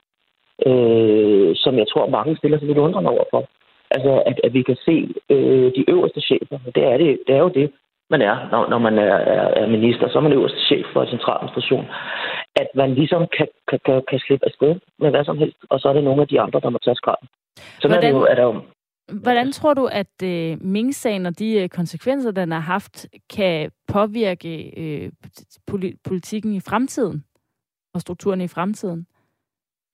øh, 0.66 1.50
som 1.56 1.78
jeg 1.78 1.88
tror, 1.88 2.14
mange 2.18 2.36
stiller 2.36 2.58
sig 2.58 2.68
lidt 2.68 2.78
undrende 2.78 3.10
over 3.10 3.24
for. 3.30 3.48
Altså, 3.90 4.22
at, 4.26 4.40
at 4.44 4.52
vi 4.54 4.62
kan 4.62 4.76
se 4.84 4.96
øh, 5.30 5.68
de 5.76 5.90
øverste 5.90 6.20
chefer. 6.20 6.58
Det 6.74 6.84
er, 6.84 6.96
det, 6.96 7.18
det 7.26 7.34
er 7.34 7.42
jo 7.46 7.48
det, 7.48 7.72
man 8.10 8.22
er, 8.22 8.36
når, 8.50 8.68
når 8.68 8.78
man 8.78 8.98
er, 8.98 9.16
er, 9.34 9.46
er 9.60 9.66
minister. 9.66 10.08
Så 10.08 10.18
er 10.18 10.22
man 10.22 10.32
øverste 10.32 10.60
chef 10.68 10.86
for 10.92 11.02
en 11.02 11.08
centraladministration. 11.08 11.86
At 12.56 12.68
man 12.74 12.94
ligesom 12.94 13.26
kan, 13.36 13.48
kan, 13.68 13.78
kan, 13.86 14.02
kan 14.10 14.18
slippe 14.18 14.46
afsted 14.46 14.74
med 14.98 15.10
hvad 15.10 15.24
som 15.24 15.38
helst, 15.38 15.56
og 15.70 15.80
så 15.80 15.88
er 15.88 15.92
det 15.92 16.04
nogle 16.04 16.22
af 16.22 16.28
de 16.28 16.40
andre, 16.40 16.60
der 16.60 16.70
må 16.70 16.78
tage 16.84 16.96
skralden. 16.96 17.28
Så 17.80 17.88
Hvordan... 17.88 17.96
er 17.96 18.00
det 18.00 18.18
jo, 18.18 18.22
er 18.22 18.34
der 18.34 18.42
jo 18.42 18.62
Hvordan 19.22 19.52
tror 19.52 19.74
du, 19.74 19.88
at 19.92 20.22
øh, 20.24 20.56
Ming-sagen 20.60 21.26
og 21.26 21.38
de 21.38 21.62
øh, 21.62 21.68
konsekvenser, 21.68 22.30
den 22.30 22.52
har 22.52 22.60
haft, 22.60 23.06
kan 23.36 23.70
påvirke 23.92 24.72
øh, 24.76 25.10
politikken 26.04 26.54
i 26.54 26.60
fremtiden? 26.60 27.24
og 27.96 28.00
strukturerne 28.00 28.44
i 28.44 28.54
fremtiden? 28.56 29.06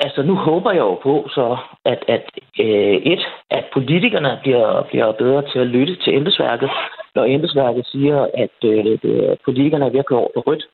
Altså, 0.04 0.20
nu 0.22 0.34
håber 0.34 0.70
jeg 0.72 0.84
jo 0.90 0.94
på, 1.08 1.14
så 1.36 1.46
at, 1.92 2.00
at 2.08 2.24
øh, 2.64 2.96
et, 3.12 3.22
at 3.50 3.64
politikerne 3.72 4.38
bliver, 4.42 4.82
bliver 4.90 5.12
bedre 5.12 5.42
til 5.50 5.58
at 5.58 5.66
lytte 5.66 5.94
til 6.04 6.16
embedsværket. 6.16 6.70
Når 7.14 7.24
embedsværket 7.24 7.86
siger, 7.86 8.18
at 8.34 8.58
øh, 8.64 9.36
politikerne 9.44 9.84
er 9.84 9.90
ved 9.90 9.98
at 9.98 10.06
køre 10.06 10.18
over 10.18 10.34
på 10.34 10.40
rødt, 10.40 10.64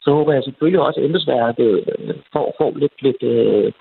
så 0.00 0.10
håber 0.12 0.32
jeg 0.32 0.42
selvfølgelig 0.44 0.80
også, 0.80 1.00
at 1.00 1.06
embedsværket 1.06 1.84
øh, 1.88 2.14
får, 2.32 2.54
får 2.58 2.72
lidt, 2.76 3.02
lidt 3.02 3.22
øh, 3.22 3.72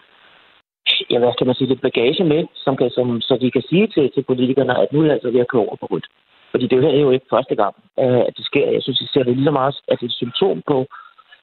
ja, 1.11 1.19
hvad 1.19 1.33
kan 1.37 1.47
man 1.47 1.55
sige, 1.55 1.67
lidt 1.67 1.81
bagage 1.81 2.23
med, 2.23 2.47
som 2.55 2.77
kan, 2.77 2.89
som, 2.89 3.21
så 3.21 3.37
de 3.41 3.51
kan 3.51 3.63
sige 3.69 3.87
til, 3.87 4.11
til 4.11 4.23
politikerne, 4.23 4.79
at 4.81 4.93
nu 4.93 4.99
er 4.99 5.03
det 5.03 5.11
altså 5.11 5.31
ved 5.31 5.39
at 5.39 5.47
køre 5.47 5.61
over 5.61 5.75
på 5.75 5.85
rødt. 5.91 6.07
Fordi 6.51 6.67
det 6.67 6.81
her 6.81 6.89
er 6.89 7.05
jo 7.07 7.11
ikke 7.11 7.33
første 7.35 7.55
gang, 7.55 7.75
øh, 7.99 8.21
at 8.27 8.33
det 8.37 8.45
sker. 8.45 8.71
Jeg 8.71 8.83
synes, 8.83 8.99
det 8.99 9.09
ser 9.09 9.23
det 9.23 9.35
lige 9.35 9.49
så 9.49 9.51
meget 9.51 9.75
at 9.87 9.97
det 9.99 10.05
er 10.05 10.11
et 10.13 10.21
symptom 10.21 10.61
på, 10.67 10.87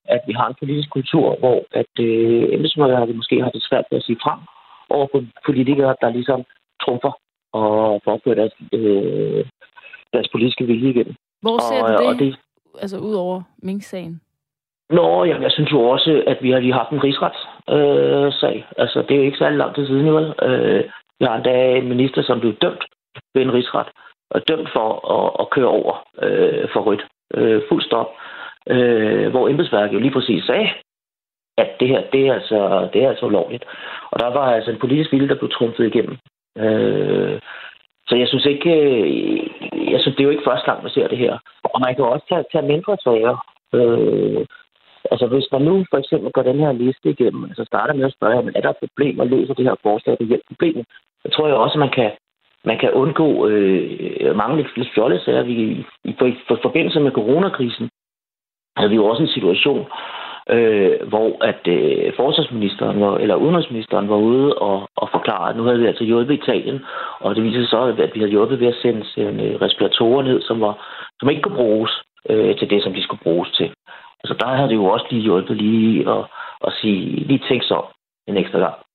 at 0.04 0.20
vi 0.26 0.32
har 0.32 0.46
en 0.48 0.60
politisk 0.60 0.90
kultur, 0.90 1.36
hvor 1.38 1.58
at 1.80 1.92
øh, 2.00 2.54
embedsmændene 2.54 3.12
måske 3.12 3.42
har 3.42 3.50
det 3.50 3.62
svært 3.62 3.84
ved 3.90 3.98
at 3.98 4.04
sige 4.04 4.18
frem 4.22 4.40
over 4.90 5.06
politikere, 5.46 5.96
der 6.00 6.10
ligesom 6.10 6.44
trumfer 6.82 7.12
og 7.52 8.02
påfører 8.04 8.34
deres, 8.34 8.54
øh, 8.72 9.44
deres 10.12 10.28
politiske 10.32 10.64
vilje 10.64 10.90
igen. 10.90 11.16
Hvor 11.42 11.58
ser 11.58 11.82
og, 11.82 11.88
du 11.88 12.02
det, 12.02 12.06
og 12.08 12.18
det 12.18 12.38
altså 12.80 12.98
ud 12.98 13.14
over 13.14 13.42
Mink-sagen? 13.62 14.20
Nå, 14.90 15.24
jamen, 15.24 15.42
jeg 15.42 15.52
synes 15.52 15.72
jo 15.72 15.80
også, 15.80 16.22
at 16.26 16.38
vi 16.42 16.50
har 16.50 16.58
lige 16.58 16.72
haft 16.72 16.90
en 16.90 17.04
rigsretssag. 17.04 17.76
Øh, 17.76 18.32
sag. 18.32 18.66
altså, 18.78 19.02
det 19.02 19.10
er 19.10 19.16
jo 19.16 19.22
ikke 19.22 19.38
særlig 19.38 19.58
lang 19.58 19.74
tid 19.74 19.86
siden, 19.86 20.14
vel? 20.14 20.34
Øh, 20.42 20.84
vi 21.20 21.24
har 21.24 21.36
endda 21.36 21.76
en 21.76 21.88
minister, 21.88 22.22
som 22.22 22.40
blev 22.40 22.54
dømt 22.54 22.84
ved 23.34 23.42
en 23.42 23.52
rigsret, 23.52 23.86
og 24.30 24.48
dømt 24.48 24.68
for 24.72 24.88
at, 25.16 25.30
at 25.40 25.50
køre 25.50 25.68
over 25.68 25.94
øh, 26.22 26.68
for 26.72 26.80
rødt. 26.80 27.06
Øh, 27.34 27.62
fuld 27.68 27.82
stop 27.82 28.08
øh, 28.70 29.30
hvor 29.30 29.48
embedsværket 29.48 29.94
jo 29.94 29.98
lige 29.98 30.12
præcis 30.12 30.44
sagde, 30.44 30.68
at 31.58 31.70
det 31.80 31.88
her, 31.88 32.02
det 32.12 32.26
er 32.26 32.34
altså, 32.34 32.88
det 32.92 33.04
er 33.04 33.08
altså 33.08 33.26
ulovligt. 33.26 33.64
Og 34.10 34.20
der 34.20 34.26
var 34.26 34.54
altså 34.54 34.70
en 34.70 34.78
politisk 34.78 35.12
vilje, 35.12 35.28
der 35.28 35.38
blev 35.38 35.50
trumfet 35.50 35.86
igennem. 35.86 36.16
Øh, 36.58 37.40
så 38.08 38.16
jeg 38.16 38.28
synes 38.28 38.46
ikke, 38.46 38.70
øh, 38.70 39.92
jeg 39.92 40.00
synes, 40.00 40.16
det 40.16 40.22
er 40.22 40.28
jo 40.28 40.34
ikke 40.34 40.48
første 40.50 40.66
gang, 40.70 40.82
man 40.82 40.92
ser 40.92 41.08
det 41.08 41.18
her. 41.18 41.38
Og 41.64 41.80
man 41.84 41.94
kan 41.94 42.04
også 42.04 42.26
tage, 42.28 42.44
tage 42.52 42.70
mindre 42.72 42.96
sager. 43.04 43.34
Øh, 43.74 44.46
altså 45.10 45.26
hvis 45.26 45.48
man 45.52 45.62
nu 45.62 45.84
for 45.90 45.98
eksempel 45.98 46.32
går 46.32 46.42
den 46.42 46.60
her 46.60 46.72
liste 46.72 47.10
igennem, 47.10 47.44
altså 47.44 47.64
starter 47.64 47.94
med 47.94 48.04
at 48.04 48.16
spørge, 48.18 48.42
men 48.42 48.52
er 48.56 48.60
der 48.60 48.82
problemer, 48.82 49.22
og 49.22 49.30
løser 49.30 49.54
det 49.54 49.64
her 49.64 49.76
forslag, 49.82 50.16
det 50.18 50.26
hjælper 50.26 50.48
problemet, 50.48 50.84
så 51.22 51.28
tror 51.30 51.46
jeg 51.46 51.56
også, 51.56 51.74
at 51.74 51.84
man 51.84 51.90
kan, 51.98 52.10
man 52.64 52.78
kan 52.78 52.92
undgå 52.92 53.48
øh, 53.48 54.36
mange 54.36 54.56
lidt 54.56 54.94
fjollede 54.94 55.24
sager. 55.24 55.42
Vi, 55.42 55.54
i, 56.04 56.14
for, 56.18 56.30
for, 56.48 56.58
forbindelse 56.62 57.00
med 57.00 57.12
coronakrisen, 57.12 57.90
havde 58.76 58.90
vi 58.90 58.96
jo 58.96 59.06
også 59.06 59.22
en 59.22 59.36
situation, 59.36 59.86
øh, 60.50 61.08
hvor 61.08 61.44
at 61.44 61.62
øh, 61.68 62.12
forsvarsministeren 62.16 63.00
var, 63.00 63.16
eller 63.18 63.34
udenrigsministeren 63.34 64.08
var 64.08 64.16
ude 64.16 64.54
og, 64.54 64.88
og 64.96 65.08
forklare, 65.10 65.50
at 65.50 65.56
nu 65.56 65.62
havde 65.62 65.78
vi 65.78 65.86
altså 65.86 66.04
hjulpet 66.04 66.34
Italien, 66.34 66.84
og 67.20 67.34
det 67.34 67.44
viste 67.44 67.60
sig 67.60 67.70
så, 67.70 67.80
at 67.98 68.14
vi 68.14 68.20
havde 68.20 68.30
hjulpet 68.30 68.60
ved 68.60 68.66
at 68.66 68.80
sende, 68.82 69.04
sende 69.14 69.58
respiratorer 69.60 70.22
ned, 70.22 70.42
som, 70.42 70.60
var, 70.60 70.74
som 71.20 71.30
ikke 71.30 71.42
kunne 71.42 71.56
bruges 71.56 71.92
øh, 72.30 72.56
til 72.58 72.70
det, 72.70 72.82
som 72.82 72.92
de 72.94 73.02
skulle 73.02 73.22
bruges 73.22 73.50
til. 73.50 73.70
Altså 74.24 74.34
der 74.40 74.56
havde 74.56 74.68
det 74.68 74.74
jo 74.74 74.84
også 74.84 75.06
lige 75.10 75.22
hjulpet 75.22 75.56
lige 75.56 76.10
at, 76.10 76.24
at 76.66 76.72
sige, 76.80 77.26
lige 77.28 77.44
tænk 77.48 77.62
så 77.62 77.82
en 78.28 78.36
ekstra 78.36 78.58
gang. 78.58 78.85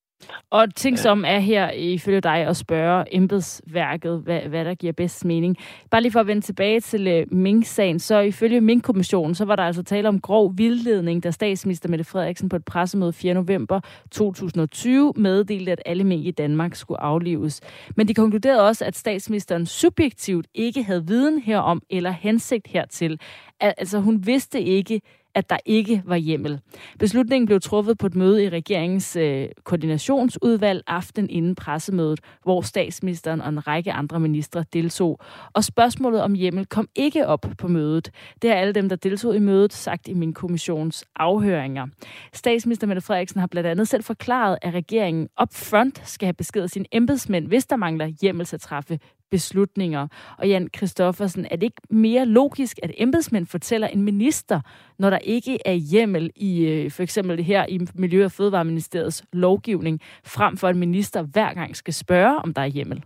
Og 0.50 0.76
ting 0.76 1.00
som 1.00 1.24
er 1.28 1.40
her 1.40 1.72
ifølge 1.72 2.22
dig 2.22 2.36
at 2.36 2.58
spørge 2.58 3.16
embedsværket, 3.16 4.20
hvad, 4.20 4.42
hvad 4.42 4.66
der 4.66 4.76
giver 4.76 4.94
bedst 4.94 5.26
mening. 5.26 5.58
Bare 5.92 6.02
lige 6.02 6.12
for 6.12 6.20
at 6.20 6.28
vende 6.28 6.42
tilbage 6.42 6.80
til 6.80 7.22
uh, 7.22 7.38
Mink-sagen, 7.38 8.00
så 8.00 8.20
ifølge 8.20 8.62
Mink-kommissionen, 8.62 9.36
så 9.36 9.46
var 9.46 9.56
der 9.56 9.64
altså 9.64 9.84
tale 9.84 10.08
om 10.08 10.22
grov 10.22 10.58
vildledning, 10.58 11.24
da 11.24 11.32
statsminister 11.32 11.90
Mette 11.90 12.06
Frederiksen 12.06 12.50
på 12.50 12.56
et 12.56 12.66
pressemøde 12.66 13.14
4. 13.14 13.34
november 13.34 13.80
2020 14.12 15.14
meddelte, 15.16 15.72
at 15.72 15.82
alle 15.86 16.04
mink 16.04 16.26
i 16.26 16.32
Danmark 16.32 16.76
skulle 16.76 17.02
aflives. 17.02 17.62
Men 17.96 18.08
de 18.08 18.14
konkluderede 18.14 18.68
også, 18.68 18.86
at 18.86 18.98
statsministeren 18.98 19.66
subjektivt 19.66 20.48
ikke 20.54 20.84
havde 20.84 21.08
viden 21.08 21.40
herom 21.40 21.82
eller 21.90 22.12
hensigt 22.12 22.68
hertil. 22.68 23.20
Altså 23.60 24.00
hun 24.00 24.26
vidste 24.26 24.62
ikke, 24.62 25.02
at 25.36 25.50
der 25.50 25.58
ikke 25.66 26.04
var 26.06 26.16
hjemmel. 26.16 26.60
Beslutningen 27.00 27.46
blev 27.46 27.60
truffet 27.62 27.98
på 27.98 28.08
et 28.08 28.16
møde 28.16 28.44
i 28.44 28.50
regeringens 28.50 29.16
øh, 29.16 29.48
koordinationsudvalg 29.64 30.84
aften 30.88 31.30
inden 31.30 31.56
pressemødet, 31.56 32.20
hvor 32.44 32.62
statsministeren 32.62 33.42
og 33.42 33.50
en 33.50 33.68
række 33.68 33.92
andre 33.92 34.20
ministre 34.20 34.66
deltog. 34.74 35.20
Og 35.54 35.64
spørgsmålet 35.64 36.22
om 36.22 36.34
hjemmel 36.34 36.66
kom 36.66 36.88
ikke 36.96 37.28
op 37.28 37.46
på 37.58 37.68
mødet. 37.68 38.12
Det 38.42 38.50
har 38.50 38.58
alle 38.58 38.74
dem, 38.74 38.90
der 38.90 38.96
deltog 38.96 39.36
i 39.36 39.40
mødet, 39.40 39.74
sagt 39.74 40.08
i 40.08 40.14
min 40.14 40.34
kommissions 40.34 41.06
afhøringer. 41.16 41.88
Statsminister 42.34 42.88
Mette 42.88 43.02
Frederiksen 43.02 43.40
har 43.40 43.48
blandt 43.48 43.68
andet 43.68 43.88
selv 43.88 44.04
forklaret, 44.04 44.58
at 44.62 44.74
regeringen 44.74 45.28
upfront 45.42 46.08
skal 46.08 46.26
have 46.26 46.34
besked 46.34 46.64
af 46.64 46.70
sine 46.70 46.86
embedsmænd, 46.92 47.48
hvis 47.48 47.66
der 47.66 47.76
mangler 47.76 48.06
hjemmel 48.06 48.46
til 48.46 48.56
at 48.56 48.62
træffe 48.62 49.00
beslutninger. 49.32 50.08
Og 50.38 50.48
Jan 50.48 50.68
Kristoffersen, 50.74 51.46
er 51.52 51.56
det 51.56 51.64
ikke 51.64 51.82
mere 51.90 52.26
logisk, 52.26 52.80
at 52.84 52.92
embedsmænd 52.98 53.46
fortæller 53.48 53.88
en 53.88 54.04
minister, 54.04 54.60
når 55.00 55.10
der 55.10 55.18
ikke 55.18 55.58
er 55.66 55.74
hjemmel 55.74 56.32
i 56.36 56.66
øh, 56.66 56.92
for 56.92 57.04
eksempel 57.04 57.38
det 57.38 57.46
her 57.46 57.66
i 57.70 57.80
Miljø- 57.96 58.26
og 58.26 58.32
Fødevareministeriets 58.32 59.24
lovgivning, 59.34 60.00
frem 60.26 60.58
for 60.58 60.68
at 60.68 60.74
en 60.74 60.80
minister 60.80 61.24
hver 61.34 61.54
gang 61.54 61.76
skal 61.76 61.94
spørge, 61.94 62.38
om 62.44 62.54
der 62.54 62.62
er 62.62 62.66
hjemmel? 62.78 63.04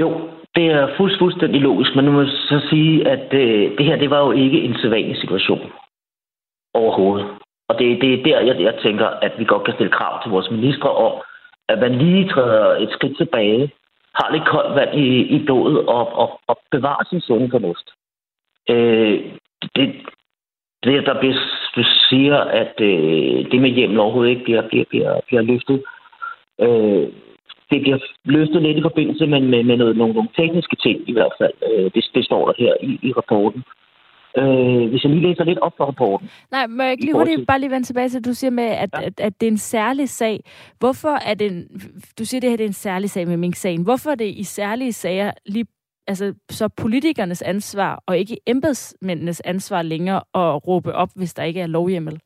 Jo, 0.00 0.30
det 0.54 0.66
er 0.66 0.96
fuldstændig 1.18 1.60
logisk, 1.60 1.90
men 1.96 2.04
nu 2.04 2.12
må 2.12 2.20
jeg 2.20 2.30
så 2.30 2.66
sige, 2.70 3.08
at 3.08 3.34
øh, 3.34 3.78
det 3.78 3.86
her, 3.86 3.96
det 3.96 4.10
var 4.10 4.20
jo 4.26 4.32
ikke 4.32 4.60
en 4.60 4.74
sædvanlig 4.82 5.16
situation 5.16 5.72
overhovedet. 6.74 7.26
Og 7.68 7.78
det, 7.78 8.00
det 8.02 8.10
er 8.14 8.22
der, 8.22 8.40
jeg, 8.40 8.60
jeg 8.60 8.74
tænker, 8.82 9.06
at 9.06 9.32
vi 9.38 9.44
godt 9.44 9.64
kan 9.64 9.74
stille 9.74 9.92
krav 9.92 10.22
til 10.22 10.30
vores 10.30 10.50
ministre 10.50 10.90
om, 10.90 11.12
at 11.68 11.78
man 11.78 11.92
lige 11.98 12.28
træder 12.28 12.76
et 12.76 12.90
skridt 12.92 13.16
tilbage 13.16 13.72
har 14.18 14.32
lidt 14.32 14.46
koldt 14.46 14.74
vand 14.74 14.94
i, 14.94 15.06
i 15.36 15.44
blodet 15.44 15.78
og, 15.78 16.12
og, 16.12 16.40
og 16.46 16.58
bevarer 16.70 17.04
sin 17.10 17.20
sunde 17.20 17.50
fornuft. 17.50 17.90
Øh, 18.70 19.24
det, 19.76 19.94
det, 20.84 21.06
der 21.06 21.20
bliver, 21.20 21.34
du 21.76 21.82
siger, 22.08 22.36
at 22.36 22.80
øh, 22.80 23.50
det 23.50 23.60
med 23.60 23.70
hjem 23.70 23.98
overhovedet 23.98 24.30
ikke 24.30 24.44
bliver, 24.44 24.68
bliver, 24.68 24.84
bliver, 24.90 25.20
bliver 25.26 25.42
løftet. 25.42 25.84
Øh, 26.60 27.08
det 27.70 27.82
bliver 27.82 27.98
løftet 28.24 28.62
lidt 28.62 28.76
i 28.78 28.82
forbindelse 28.82 29.26
med, 29.26 29.40
med, 29.40 29.62
med 29.62 29.76
noget, 29.76 29.96
nogle, 29.96 30.14
nogle 30.14 30.28
tekniske 30.36 30.76
ting 30.76 31.08
i 31.08 31.12
hvert 31.12 31.32
fald. 31.38 31.52
Øh, 31.70 31.90
det, 31.94 32.10
det 32.14 32.24
står 32.24 32.46
der 32.46 32.54
her 32.58 32.74
i, 32.80 32.98
i 33.02 33.12
rapporten. 33.12 33.60
Øh, 33.60 33.83
hvis 34.90 35.04
jeg 35.04 35.10
lige 35.10 35.28
læser 35.28 35.44
lidt 35.44 35.58
op 35.58 35.72
for 35.76 35.84
rapporten. 35.84 36.30
Nej, 36.50 36.66
må 36.66 36.82
jeg 36.82 36.92
ikke 36.92 37.04
lige 37.04 37.14
hurtigt 37.14 37.46
bare 37.46 37.60
lige 37.60 37.70
vende 37.70 37.86
tilbage 37.86 38.08
til, 38.08 38.18
at 38.18 38.24
du 38.24 38.34
siger 38.34 38.50
med, 38.50 38.64
at, 38.64 38.90
ja. 38.94 39.06
at, 39.06 39.20
at 39.20 39.40
det 39.40 39.46
er 39.46 39.50
en 39.50 39.58
særlig 39.58 40.08
sag. 40.08 40.40
Hvorfor 40.78 41.18
er 41.30 41.34
det 41.34 41.52
en, 41.52 41.68
du 42.18 42.24
siger, 42.24 42.38
at 42.38 42.42
det 42.42 42.50
her 42.50 42.56
det 42.56 42.64
er 42.64 42.68
en 42.68 42.82
særlig 42.88 43.10
sag 43.10 43.28
med 43.28 43.36
Mink-sagen. 43.36 43.82
Hvorfor 43.82 44.10
er 44.10 44.14
det 44.14 44.28
i 44.28 44.44
særlige 44.44 44.92
sager 44.92 45.30
lige 45.46 45.66
altså, 46.06 46.34
så 46.50 46.68
politikernes 46.68 47.42
ansvar, 47.42 48.02
og 48.06 48.18
ikke 48.18 48.36
embedsmændenes 48.46 49.40
ansvar 49.40 49.82
længere 49.82 50.20
at 50.34 50.68
råbe 50.68 50.94
op, 50.94 51.08
hvis 51.16 51.34
der 51.34 51.42
ikke 51.42 51.60
er 51.60 51.66
lovhjemmel? 51.66 52.20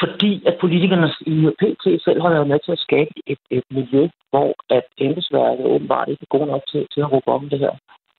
Fordi 0.00 0.46
at 0.46 0.56
politikerne 0.60 1.10
i 1.20 1.50
PT 1.60 1.84
selv 2.04 2.20
har 2.22 2.30
været 2.30 2.48
med 2.48 2.58
til 2.64 2.72
at 2.72 2.78
skabe 2.78 3.10
et, 3.26 3.38
et 3.50 3.64
miljø, 3.70 4.08
hvor 4.30 4.54
at 4.70 4.86
embedsværket 4.98 5.66
åbenbart 5.66 6.08
ikke 6.08 6.22
er 6.22 6.38
god 6.38 6.46
nok 6.46 6.62
til, 6.70 6.86
til 6.92 7.00
at 7.00 7.12
råbe 7.12 7.28
om 7.28 7.48
det 7.48 7.58
her. 7.58 7.74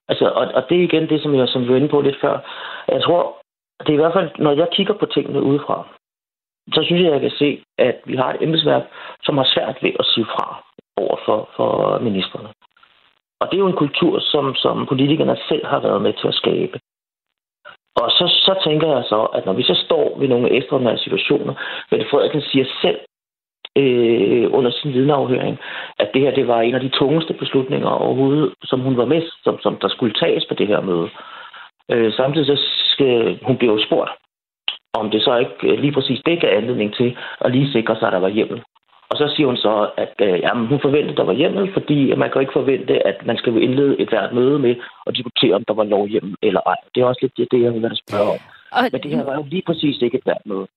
Altså, 0.10 0.26
og, 0.26 0.46
og 0.58 0.70
det 0.70 0.78
er 0.78 0.84
igen 0.84 1.10
det, 1.10 1.22
som 1.22 1.36
jeg 1.36 1.48
som 1.48 1.62
vi 1.64 1.70
var 1.70 1.76
inde 1.76 1.90
på 1.90 2.02
lidt 2.02 2.22
før. 2.22 2.40
Jeg 2.88 3.04
tror, 3.04 3.38
det 3.80 3.90
er 3.90 3.94
i 3.94 4.04
hvert 4.04 4.14
fald, 4.14 4.30
når 4.38 4.52
jeg 4.52 4.68
kigger 4.72 4.94
på 4.94 5.06
tingene 5.06 5.42
udefra, 5.42 5.88
så 6.74 6.84
synes 6.84 7.02
jeg, 7.04 7.12
jeg 7.12 7.22
kan 7.22 7.32
se, 7.32 7.64
at 7.78 7.98
vi 8.06 8.16
har 8.16 8.34
et 8.34 8.42
embedsværk, 8.42 8.84
som 9.24 9.38
har 9.38 9.48
svært 9.54 9.78
ved 9.82 9.92
at 10.00 10.06
sige 10.06 10.26
fra 10.26 10.64
over 10.98 11.18
for, 11.26 11.50
for 11.56 12.00
ministerne. 12.00 12.50
Og 13.40 13.48
det 13.48 13.56
er 13.56 13.66
jo 13.66 13.68
en 13.68 13.84
kultur, 13.84 14.20
som, 14.20 14.56
som 14.56 14.86
politikerne 14.86 15.38
selv 15.50 15.66
har 15.66 15.80
været 15.80 16.02
med 16.02 16.14
til 16.14 16.28
at 16.28 16.34
skabe. 16.34 16.80
Og 18.02 18.12
så, 18.12 18.26
så 18.46 18.54
tænker 18.64 18.88
jeg 18.96 19.04
så, 19.10 19.22
at 19.38 19.46
når 19.46 19.54
vi 19.54 19.64
så 19.64 19.76
står 19.86 20.20
ved 20.20 20.28
nogle 20.28 20.52
ekstraordinære 20.52 20.98
situationer, 20.98 21.54
Mette 21.92 22.10
Frederiksen 22.10 22.42
siger 22.42 22.66
selv, 22.82 23.00
øh, 23.82 24.46
under 24.58 24.72
sin 24.72 24.94
vidneafhøring, 24.94 25.58
at 26.00 26.10
det 26.14 26.22
her 26.22 26.32
det 26.32 26.48
var 26.48 26.62
en 26.62 26.76
af 26.76 26.82
de 26.82 26.90
tungeste 27.00 27.34
beslutninger 27.34 27.88
overhovedet, 27.88 28.54
som 28.64 28.80
hun 28.80 28.98
var 28.98 29.06
med, 29.06 29.22
som, 29.44 29.60
som 29.60 29.78
der 29.82 29.88
skulle 29.88 30.14
tages 30.14 30.46
på 30.46 30.54
det 30.54 30.68
her 30.68 30.82
møde. 30.82 31.10
Øh, 31.92 32.14
samtidig 32.14 32.48
så 32.48 32.58
skal, 32.94 33.40
hun 33.44 33.58
blev 33.58 33.80
spurgt, 33.88 34.12
om 34.94 35.10
det 35.12 35.22
så 35.22 35.38
ikke 35.38 35.82
lige 35.82 35.92
præcis 35.92 36.22
det 36.26 36.42
gav 36.42 36.58
anledning 36.58 36.96
til 36.96 37.18
at 37.42 37.52
lige 37.52 37.72
sikre 37.72 37.96
sig, 37.96 38.08
at 38.08 38.14
der 38.14 38.20
var 38.20 38.38
hjemmel. 38.38 38.62
Og 39.10 39.18
så 39.18 39.34
siger 39.36 39.48
hun 39.48 39.58
så, 39.58 39.90
at 39.98 40.16
øh, 40.22 40.40
jamen, 40.40 40.68
hun 40.68 40.80
forventede, 40.82 41.12
at 41.12 41.18
der 41.18 41.24
var 41.24 41.34
hjemmel, 41.42 41.74
fordi 41.74 42.16
man 42.16 42.30
kan 42.32 42.42
ikke 42.42 42.60
forvente, 42.60 43.08
at 43.08 43.26
man 43.26 43.38
skal 43.38 43.62
indlede 43.62 44.02
et 44.02 44.10
hvert 44.10 44.34
møde 44.34 44.60
med 44.60 44.76
at 45.08 45.16
diskutere, 45.16 45.56
om 45.56 45.64
der 45.68 45.74
var 45.74 45.84
lovhjemmel 45.84 46.36
eller 46.42 46.62
ej. 46.66 46.80
Det 46.96 47.02
er 47.02 47.06
også 47.06 47.20
lidt 47.22 47.52
det, 47.52 47.62
jeg 47.62 47.74
vil 47.74 48.02
spørge 48.08 48.30
om. 48.36 48.40
Og... 48.72 48.84
Men 48.92 49.02
det 49.02 49.12
her 49.12 49.24
var 49.24 49.36
jo 49.36 49.46
lige 49.48 49.64
præcis 49.66 50.02
ikke 50.02 50.18
et 50.18 50.24
hvert 50.24 50.46
møde. 50.46 50.68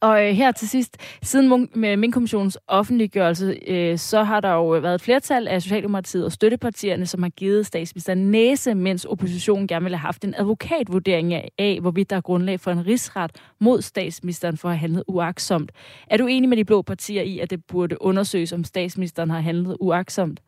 Og 0.00 0.28
øh, 0.28 0.34
her 0.34 0.52
til 0.52 0.68
sidst, 0.68 0.96
siden 1.22 1.68
Mink-kommissionens 1.74 2.58
offentliggørelse, 2.68 3.58
øh, 3.66 3.98
så 3.98 4.22
har 4.22 4.40
der 4.40 4.52
jo 4.52 4.76
øh, 4.76 4.82
været 4.82 4.94
et 4.94 5.00
flertal 5.00 5.48
af 5.48 5.62
Socialdemokratiet 5.62 6.24
og 6.24 6.32
støttepartierne, 6.32 7.06
som 7.06 7.22
har 7.22 7.30
givet 7.30 7.66
statsministeren 7.66 8.30
næse, 8.30 8.74
mens 8.74 9.04
oppositionen 9.04 9.68
gerne 9.68 9.82
ville 9.84 9.96
have 9.96 10.06
haft 10.06 10.24
en 10.24 10.34
advokatvurdering 10.38 11.34
af, 11.34 11.48
af, 11.58 11.78
hvorvidt 11.80 12.10
der 12.10 12.16
er 12.16 12.20
grundlag 12.20 12.60
for 12.60 12.70
en 12.70 12.86
rigsret 12.86 13.30
mod 13.60 13.82
statsministeren 13.82 14.56
for 14.56 14.68
at 14.68 14.74
have 14.74 14.80
handlet 14.80 15.04
uaksomt. 15.08 15.72
Er 16.06 16.16
du 16.16 16.26
enig 16.26 16.48
med 16.48 16.56
de 16.56 16.64
blå 16.64 16.82
partier 16.82 17.22
i, 17.22 17.38
at 17.38 17.50
det 17.50 17.64
burde 17.64 18.02
undersøges, 18.02 18.52
om 18.52 18.64
statsministeren 18.64 19.30
har 19.30 19.40
handlet 19.40 19.76
uaksomt? 19.80 20.40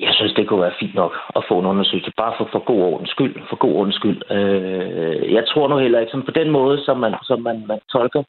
Jeg 0.00 0.14
synes, 0.14 0.32
det 0.32 0.48
kunne 0.48 0.62
være 0.62 0.80
fint 0.80 0.94
nok 0.94 1.12
at 1.36 1.44
få 1.48 1.58
en 1.58 1.66
undersøgelse, 1.66 2.12
bare 2.16 2.34
for, 2.38 2.48
for 2.52 2.58
god 2.58 2.80
ordens 2.92 3.10
skyld. 3.10 3.34
For 3.48 3.56
god 3.56 3.74
ordens 3.74 3.94
skyld. 3.94 4.20
Øh, 4.30 5.32
jeg 5.32 5.44
tror 5.46 5.68
nu 5.68 5.76
heller 5.78 6.00
ikke, 6.00 6.10
som 6.10 6.22
på 6.22 6.30
den 6.30 6.50
måde, 6.50 6.84
som 6.84 6.96
man, 6.96 7.14
som 7.22 7.40
man, 7.42 7.66
man 7.66 7.80
tolker 7.92 8.22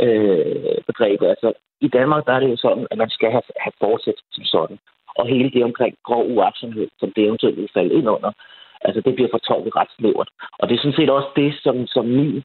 øh, 0.00 0.78
begrebet. 0.86 1.26
Altså, 1.26 1.52
i 1.80 1.88
Danmark 1.88 2.26
der 2.26 2.32
er 2.32 2.40
det 2.40 2.50
jo 2.50 2.56
sådan, 2.56 2.86
at 2.90 2.98
man 2.98 3.10
skal 3.10 3.30
have, 3.30 3.42
have 3.60 3.72
fortsat 3.80 4.18
som 4.32 4.44
sådan. 4.44 4.78
Og 5.18 5.26
hele 5.26 5.50
det 5.50 5.64
omkring 5.64 5.94
grov 6.04 6.24
uaksomhed, 6.30 6.88
som 7.00 7.12
det 7.16 7.24
eventuelt 7.24 7.56
vil 7.56 7.74
falde 7.74 7.94
ind 7.94 8.08
under, 8.08 8.32
altså 8.80 9.00
det 9.00 9.14
bliver 9.14 9.30
fortolket 9.32 9.76
ret 9.76 9.92
snævert. 9.98 10.28
Og 10.58 10.68
det 10.68 10.74
er 10.74 10.78
sådan 10.78 10.98
set 10.98 11.10
også 11.10 11.28
det, 11.36 11.54
som, 11.62 11.86
som 11.86 12.04
min 12.04 12.42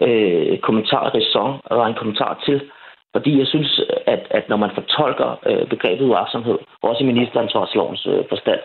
øh, 0.00 0.58
kommentar, 0.58 1.10
ræson, 1.14 1.60
var 1.70 1.86
en 1.86 2.00
kommentar 2.00 2.42
til, 2.46 2.70
fordi 3.14 3.38
jeg 3.38 3.46
synes, 3.46 3.80
at, 4.06 4.22
at 4.30 4.44
når 4.48 4.56
man 4.56 4.70
fortolker 4.74 5.30
øh, 5.48 5.68
begrebet 5.68 6.04
uagtsomhed, 6.04 6.58
også 6.82 7.02
i 7.02 7.06
ministeransvarslovens 7.06 8.06
øh, 8.06 8.24
forstand, 8.28 8.60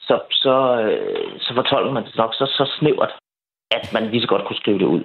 så, 0.00 0.20
så, 0.30 0.56
øh, 0.82 1.40
så 1.40 1.54
fortolker 1.54 1.92
man 1.92 2.04
det 2.04 2.16
nok 2.16 2.34
så, 2.34 2.46
så 2.58 2.64
snævert, 2.78 3.12
at 3.70 3.92
man 3.92 4.10
lige 4.10 4.22
så 4.22 4.28
godt 4.28 4.44
kunne 4.44 4.62
skrive 4.62 4.78
det 4.78 4.84
ud. 4.84 5.02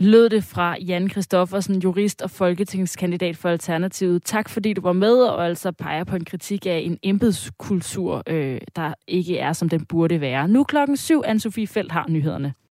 Lød 0.00 0.28
det 0.28 0.44
fra 0.54 0.76
Jan 0.88 1.08
Kristoffersen, 1.08 1.82
jurist 1.82 2.22
og 2.22 2.30
folketingskandidat 2.30 3.36
for 3.36 3.48
Alternativet. 3.48 4.22
Tak 4.22 4.48
fordi 4.48 4.72
du 4.72 4.80
var 4.80 4.92
med 4.92 5.22
og 5.22 5.46
altså 5.46 5.72
peger 5.72 6.04
på 6.04 6.16
en 6.16 6.24
kritik 6.24 6.66
af 6.66 6.78
en 6.84 6.98
embedskultur, 7.02 8.22
øh, 8.26 8.60
der 8.76 8.94
ikke 9.08 9.38
er, 9.38 9.52
som 9.52 9.68
den 9.68 9.86
burde 9.86 10.20
være. 10.20 10.48
Nu 10.48 10.64
klokken 10.64 10.96
syv, 10.96 11.22
Anne-Sophie 11.26 11.66
Felt 11.74 11.92
har 11.92 12.06
nyhederne. 12.08 12.54